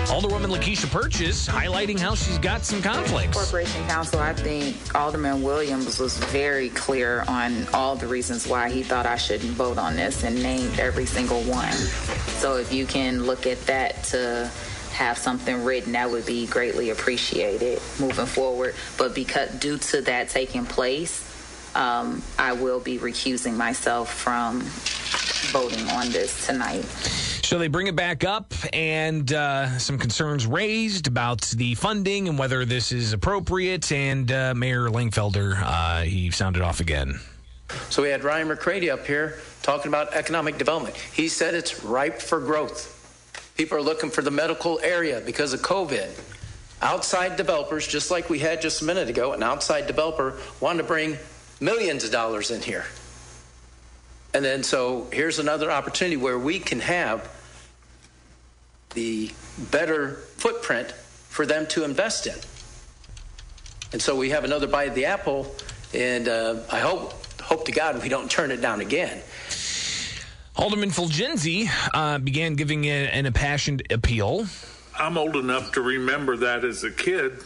Alderwoman 0.07 0.53
Lakeisha 0.53 0.91
Purchase 0.91 1.47
highlighting 1.47 1.97
how 1.97 2.15
she's 2.15 2.37
got 2.37 2.65
some 2.65 2.81
conflicts. 2.81 3.37
Corporation 3.37 3.87
Council, 3.87 4.19
I 4.19 4.33
think 4.33 4.75
Alderman 4.93 5.41
Williams 5.41 5.99
was 5.99 6.17
very 6.17 6.67
clear 6.71 7.23
on 7.29 7.65
all 7.73 7.95
the 7.95 8.07
reasons 8.07 8.45
why 8.45 8.69
he 8.69 8.83
thought 8.83 9.05
I 9.05 9.15
shouldn't 9.15 9.51
vote 9.51 9.77
on 9.77 9.95
this 9.95 10.25
and 10.25 10.43
named 10.43 10.81
every 10.81 11.05
single 11.05 11.43
one. 11.43 11.71
So 11.71 12.57
if 12.57 12.73
you 12.73 12.85
can 12.85 13.23
look 13.23 13.47
at 13.47 13.61
that 13.67 14.03
to 14.05 14.51
have 14.91 15.17
something 15.17 15.63
written, 15.63 15.93
that 15.93 16.09
would 16.09 16.25
be 16.25 16.47
greatly 16.47 16.89
appreciated 16.89 17.81
moving 17.99 18.25
forward. 18.25 18.75
But 18.97 19.15
because 19.15 19.49
due 19.59 19.77
to 19.77 20.01
that 20.01 20.29
taking 20.29 20.65
place, 20.65 21.27
um, 21.75 22.21
I 22.37 22.53
will 22.53 22.79
be 22.79 22.97
recusing 22.97 23.55
myself 23.55 24.13
from 24.13 24.61
voting 25.51 25.87
on 25.89 26.11
this 26.11 26.45
tonight. 26.45 26.85
So 27.43 27.59
they 27.59 27.67
bring 27.67 27.87
it 27.87 27.97
back 27.97 28.23
up, 28.23 28.53
and 28.71 29.31
uh, 29.33 29.77
some 29.77 29.97
concerns 29.97 30.47
raised 30.47 31.07
about 31.07 31.41
the 31.41 31.75
funding 31.75 32.29
and 32.29 32.39
whether 32.39 32.63
this 32.63 32.93
is 32.93 33.11
appropriate. 33.11 33.91
And 33.91 34.31
uh, 34.31 34.53
Mayor 34.55 34.87
Langfelder, 34.87 35.61
uh, 35.61 36.01
he 36.03 36.31
sounded 36.31 36.61
off 36.61 36.79
again. 36.79 37.19
So 37.89 38.03
we 38.03 38.09
had 38.09 38.23
Ryan 38.23 38.49
McCrady 38.49 38.89
up 38.89 39.05
here 39.05 39.39
talking 39.63 39.87
about 39.89 40.13
economic 40.13 40.57
development. 40.57 40.95
He 40.95 41.27
said 41.27 41.53
it's 41.53 41.83
ripe 41.83 42.19
for 42.19 42.39
growth. 42.39 43.00
People 43.61 43.77
are 43.77 43.83
looking 43.83 44.09
for 44.09 44.23
the 44.23 44.31
medical 44.31 44.79
area 44.79 45.21
because 45.23 45.53
of 45.53 45.61
COVID. 45.61 46.09
Outside 46.81 47.35
developers, 47.35 47.85
just 47.85 48.09
like 48.09 48.27
we 48.27 48.39
had 48.39 48.59
just 48.59 48.81
a 48.81 48.85
minute 48.85 49.07
ago, 49.07 49.33
an 49.33 49.43
outside 49.43 49.85
developer 49.85 50.39
wanted 50.59 50.79
to 50.79 50.83
bring 50.85 51.19
millions 51.59 52.03
of 52.03 52.11
dollars 52.11 52.49
in 52.49 52.63
here. 52.63 52.85
And 54.33 54.43
then 54.43 54.63
so 54.63 55.05
here's 55.13 55.37
another 55.37 55.69
opportunity 55.69 56.17
where 56.17 56.39
we 56.39 56.57
can 56.57 56.79
have 56.79 57.29
the 58.95 59.29
better 59.69 60.13
footprint 60.37 60.89
for 61.29 61.45
them 61.45 61.67
to 61.67 61.83
invest 61.83 62.25
in. 62.25 62.39
And 63.93 64.01
so 64.01 64.15
we 64.15 64.31
have 64.31 64.43
another 64.43 64.65
bite 64.65 64.87
of 64.89 64.95
the 64.95 65.05
apple, 65.05 65.53
and 65.93 66.27
uh, 66.27 66.61
I 66.71 66.79
hope 66.79 67.13
hope 67.39 67.65
to 67.65 67.71
God 67.71 68.01
we 68.01 68.09
don't 68.09 68.31
turn 68.31 68.49
it 68.49 68.59
down 68.59 68.81
again. 68.81 69.21
Alderman 70.55 70.89
Fulgenzi 70.89 71.69
uh, 71.93 72.17
began 72.19 72.55
giving 72.55 72.85
a, 72.85 73.07
an 73.09 73.25
impassioned 73.25 73.83
appeal. 73.91 74.45
I'm 74.97 75.17
old 75.17 75.35
enough 75.35 75.71
to 75.73 75.81
remember 75.81 76.37
that 76.37 76.63
as 76.65 76.83
a 76.83 76.91
kid. 76.91 77.39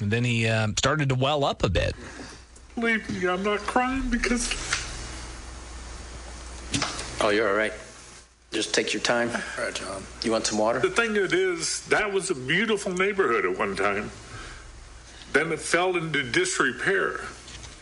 And 0.00 0.10
then 0.10 0.24
he 0.24 0.46
uh, 0.46 0.68
started 0.76 1.08
to 1.10 1.14
well 1.14 1.44
up 1.44 1.64
a 1.64 1.68
bit. 1.68 1.94
Believe 2.74 3.08
me, 3.10 3.28
I'm 3.28 3.42
not 3.42 3.60
crying 3.60 4.08
because. 4.10 4.52
Oh, 7.20 7.30
you're 7.30 7.48
all 7.48 7.56
right. 7.56 7.72
Just 8.52 8.74
take 8.74 8.92
your 8.92 9.02
time. 9.02 9.30
All 9.30 9.64
right, 9.64 9.74
John. 9.74 10.02
You 10.22 10.32
want 10.32 10.46
some 10.46 10.58
water? 10.58 10.78
The 10.78 10.90
thing 10.90 11.16
it 11.16 11.32
is, 11.32 11.84
that 11.88 12.12
was 12.12 12.30
a 12.30 12.34
beautiful 12.34 12.92
neighborhood 12.92 13.44
at 13.44 13.58
one 13.58 13.76
time. 13.76 14.10
Then 15.32 15.52
it 15.52 15.60
fell 15.60 15.96
into 15.96 16.22
disrepair. 16.22 17.20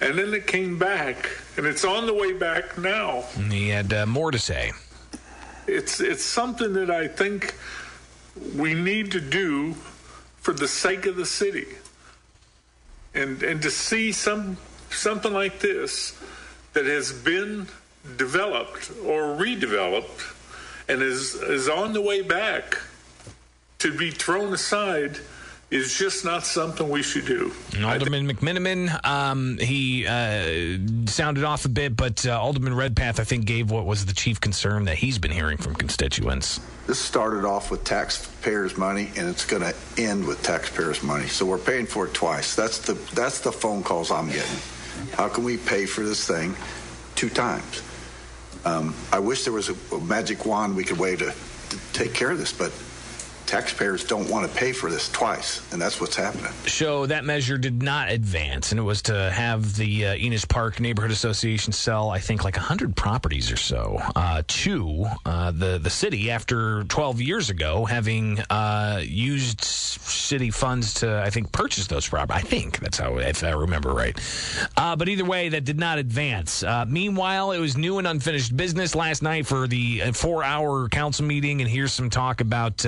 And 0.01 0.19
then 0.19 0.35
it 0.35 0.47
came 0.47 0.79
back, 0.79 1.31
and 1.57 1.67
it's 1.67 1.85
on 1.85 2.07
the 2.07 2.13
way 2.13 2.33
back 2.33 2.77
now. 2.77 3.25
And 3.37 3.53
he 3.53 3.69
had 3.69 3.93
uh, 3.93 4.07
more 4.07 4.31
to 4.31 4.39
say. 4.39 4.73
It's 5.67 6.01
it's 6.01 6.25
something 6.25 6.75
that 6.75 6.91
I 6.91 7.09
think 7.09 7.55
we 8.55 8.75
need 8.75 9.11
to 9.13 9.21
do 9.21 9.75
for 10.37 10.53
the 10.53 10.69
sake 10.69 11.07
of 11.07 11.17
the 11.17 11.27
city. 11.27 11.67
And 13.15 13.43
and 13.43 13.63
to 13.63 13.71
see 13.71 14.13
some 14.13 14.59
something 14.91 15.33
like 15.33 15.61
this 15.61 16.19
that 16.75 16.85
has 16.85 17.13
been 17.13 17.67
developed 18.17 18.93
or 19.05 19.23
redeveloped 19.37 20.35
and 20.89 21.03
is 21.03 21.35
is 21.35 21.69
on 21.69 21.95
the 21.95 22.03
way 22.03 22.21
back 22.23 22.79
to 23.79 23.97
be 23.97 24.11
thrown 24.11 24.53
aside 24.53 25.19
is 25.71 25.99
just 25.99 26.25
not 26.25 26.45
something 26.47 26.89
we 26.89 27.03
should 27.03 27.27
do. 27.27 27.53
And 27.75 27.85
Alderman 27.85 28.31
McMenamin, 28.31 29.05
um, 29.05 29.59
he 29.59 30.07
uh, 30.07 30.79
sounded 31.11 31.43
off 31.43 31.65
a 31.65 31.69
bit, 31.69 31.97
but 31.97 32.25
uh, 32.25 32.41
Alderman 32.41 32.75
Redpath, 32.75 33.19
I 33.19 33.25
think, 33.25 33.47
gave 33.47 33.71
what 33.71 33.85
was 33.85 34.07
the 34.07 34.13
chief 34.13 34.41
concern 34.41 34.85
that 34.85 34.97
he's 34.97 35.19
been 35.19 35.33
hearing 35.33 35.57
from 35.57 35.75
constituents. 35.75 36.61
This 36.87 37.01
started 37.01 37.45
off 37.45 37.73
with 37.73 37.83
taxpayers' 37.83 38.77
money, 38.77 39.11
and 39.17 39.29
it's 39.29 39.45
going 39.45 39.63
to 39.63 39.75
end 39.99 40.25
with 40.25 40.41
taxpayers' 40.45 41.03
money. 41.03 41.27
So 41.27 41.45
we're 41.45 41.59
paying 41.59 41.87
for 41.87 42.07
it 42.07 42.15
twice. 42.15 42.55
That's 42.55 42.79
the 42.79 42.95
that's 43.15 43.41
the 43.41 43.51
phone 43.51 43.83
calls 43.83 44.13
I'm 44.13 44.29
getting. 44.29 44.59
How 45.15 45.29
can 45.29 45.43
we 45.43 45.57
pay 45.57 45.85
for 45.87 46.03
this 46.03 46.27
thing 46.27 46.55
two 47.17 47.29
times? 47.29 47.83
Um, 48.65 48.95
I 49.13 49.19
wish 49.19 49.45
there 49.45 49.53
was 49.53 49.69
a, 49.69 49.95
a 49.95 50.01
magic 50.01 50.47
wand 50.47 50.77
we 50.77 50.85
could 50.85 50.99
wave 50.99 51.19
to, 51.19 51.33
to 51.71 51.93
take 51.93 52.15
care 52.15 52.31
of 52.31 52.39
this, 52.39 52.53
but 52.53 52.73
taxpayers 53.47 54.05
don't 54.05 54.29
want 54.29 54.51
to 54.51 54.59
pay 54.59 54.73
for 54.73 54.91
this 54.91 55.11
twice, 55.11 55.63
and 55.73 55.81
that's 55.81 56.01
what's 56.01 56.17
happening. 56.17 56.51
So 56.67 57.07
that 57.07 57.25
measure 57.25 57.57
did 57.57 57.83
not 57.83 58.11
advance, 58.11 58.73
and 58.73 58.79
it 58.79 58.83
was 58.83 59.03
to 59.03 59.31
have 59.31 59.77
the 59.77 60.07
uh, 60.07 60.15
Enos 60.17 60.45
Park 60.45 60.81
Neighborhood 60.81 61.11
Association 61.11 61.73
sell, 61.73 62.11
I 62.11 62.19
think, 62.19 62.45
like 62.45 62.57
100 62.57 62.97
properties 62.97 63.51
or 63.51 63.57
so 63.57 64.01
uh, 64.17 64.43
to 64.47 65.07
uh, 65.25 65.53
the, 65.53 65.79
the 65.79 65.91
city 65.91 66.31
after 66.31 66.85
12 66.85 67.21
years 67.21 67.51
ago, 67.51 67.85
having 67.85 68.41
uh, 68.51 69.01
used 69.03 69.63
city 69.63 70.51
funds 70.51 70.95
to, 70.95 71.23
I 71.23 71.31
think, 71.31 71.53
purchase 71.53 71.87
those 71.87 72.09
properties. 72.09 72.45
I 72.45 72.47
think 72.47 72.81
that's 72.81 72.99
how, 72.99 73.19
if 73.19 73.45
I 73.45 73.51
remember 73.51 73.93
right. 73.93 74.19
Uh, 74.77 74.97
but 74.97 75.09
either 75.09 75.25
way, 75.25 75.51
that 75.51 75.65
did 75.65 75.79
not 75.79 75.99
advance. 75.99 76.63
Uh, 76.63 76.85
meanwhile, 76.89 77.53
it 77.53 77.59
was 77.59 77.77
new 77.77 77.99
and 77.99 78.07
unfinished 78.07 78.57
business 78.57 78.95
last 78.95 79.23
night 79.23 79.47
for 79.47 79.67
the 79.69 80.01
four 80.13 80.43
hour 80.43 80.89
council 80.89 81.25
meeting, 81.25 81.61
and 81.61 81.71
here's 81.71 81.93
some 81.93 82.11
talk 82.11 82.41
about 82.41 82.85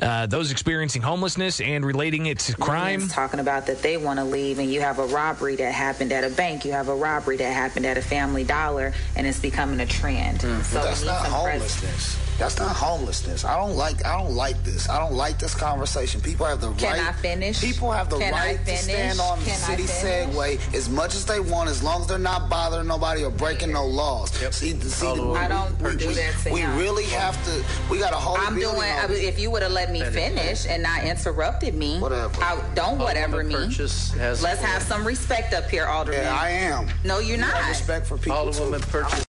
uh, 0.00 0.26
those 0.26 0.50
experiencing 0.50 1.02
homelessness 1.02 1.60
and 1.60 1.84
relating 1.84 2.26
it 2.26 2.38
to 2.40 2.54
crime. 2.56 3.02
It's 3.02 3.12
talking 3.12 3.40
about 3.40 3.66
that 3.66 3.82
they 3.82 3.96
want 3.96 4.18
to 4.18 4.24
leave, 4.24 4.58
and 4.58 4.70
you 4.70 4.80
have 4.80 4.98
a 4.98 5.06
robbery 5.06 5.56
that 5.56 5.72
happened 5.72 6.12
at 6.12 6.24
a 6.24 6.30
bank, 6.30 6.64
you 6.64 6.72
have 6.72 6.88
a 6.88 6.94
robbery 6.94 7.36
that 7.36 7.52
happened 7.52 7.86
at 7.86 7.96
a 7.96 8.02
Family 8.02 8.44
Dollar, 8.44 8.92
and 9.16 9.26
it's 9.26 9.40
becoming 9.40 9.80
a 9.80 9.86
trend. 9.86 10.40
Mm. 10.40 10.62
So 10.62 10.82
that's 10.82 11.04
not 11.04 11.26
homelessness. 11.26 12.27
That's 12.38 12.56
not 12.58 12.74
homelessness. 12.76 13.44
I 13.44 13.56
don't 13.56 13.76
like. 13.76 14.04
I 14.06 14.16
don't 14.16 14.34
like 14.36 14.62
this. 14.62 14.88
I 14.88 15.00
don't 15.00 15.14
like 15.14 15.38
this 15.40 15.54
conversation. 15.56 16.20
People 16.20 16.46
have 16.46 16.60
the 16.60 16.72
Can 16.74 16.92
right. 16.96 17.08
I 17.08 17.12
finish? 17.12 17.60
People 17.60 17.90
have 17.90 18.08
the 18.08 18.18
Can 18.18 18.32
right 18.32 18.58
to 18.58 18.64
finish? 18.64 18.80
stand 18.82 19.20
on 19.20 19.38
the 19.40 19.44
Can 19.46 19.54
I 19.54 19.56
city 19.56 19.82
finish? 19.84 20.34
Segway 20.34 20.74
as 20.74 20.88
much 20.88 21.16
as 21.16 21.24
they 21.26 21.40
want, 21.40 21.68
as 21.68 21.82
long 21.82 22.02
as 22.02 22.06
they're 22.06 22.16
not 22.18 22.48
bothering 22.48 22.86
nobody 22.86 23.24
or 23.24 23.30
breaking 23.30 23.72
no 23.72 23.84
laws. 23.84 24.30
See, 24.54 24.72
see, 24.80 25.06
I 25.06 25.48
don't 25.48 25.80
we, 25.82 25.96
do 25.96 26.08
we, 26.08 26.14
that 26.14 26.34
to 26.44 26.52
we 26.52 26.60
him. 26.60 26.76
really 26.78 27.04
have 27.06 27.34
to. 27.46 27.64
We 27.90 27.98
got 27.98 28.12
a 28.12 28.16
whole. 28.16 28.36
I'm 28.38 28.54
doing. 28.58 28.76
I 28.82 29.06
if 29.10 29.38
you 29.38 29.50
would 29.50 29.62
have 29.62 29.72
let 29.72 29.90
me 29.90 30.02
finish 30.04 30.64
and 30.66 30.82
not 30.82 31.02
interrupted 31.04 31.74
me, 31.74 31.98
Whatever. 31.98 32.40
I, 32.42 32.62
don't 32.74 32.98
whatever 32.98 33.42
me. 33.42 33.54
Purchase 33.54 34.12
has 34.12 34.42
Let's 34.42 34.60
have 34.62 34.82
some 34.82 35.04
respect 35.04 35.54
up 35.54 35.68
here, 35.68 35.86
Alderman. 35.86 36.22
Yeah, 36.22 36.38
I 36.40 36.50
am. 36.50 36.88
No, 37.04 37.18
you're 37.18 37.32
You 37.36 37.42
not. 37.42 37.54
have 37.54 37.68
respect 37.68 38.06
for 38.06 38.16
people. 38.16 38.38
Alderwoman 38.38 38.80
too. 38.80 38.86
Purchase 38.90 39.24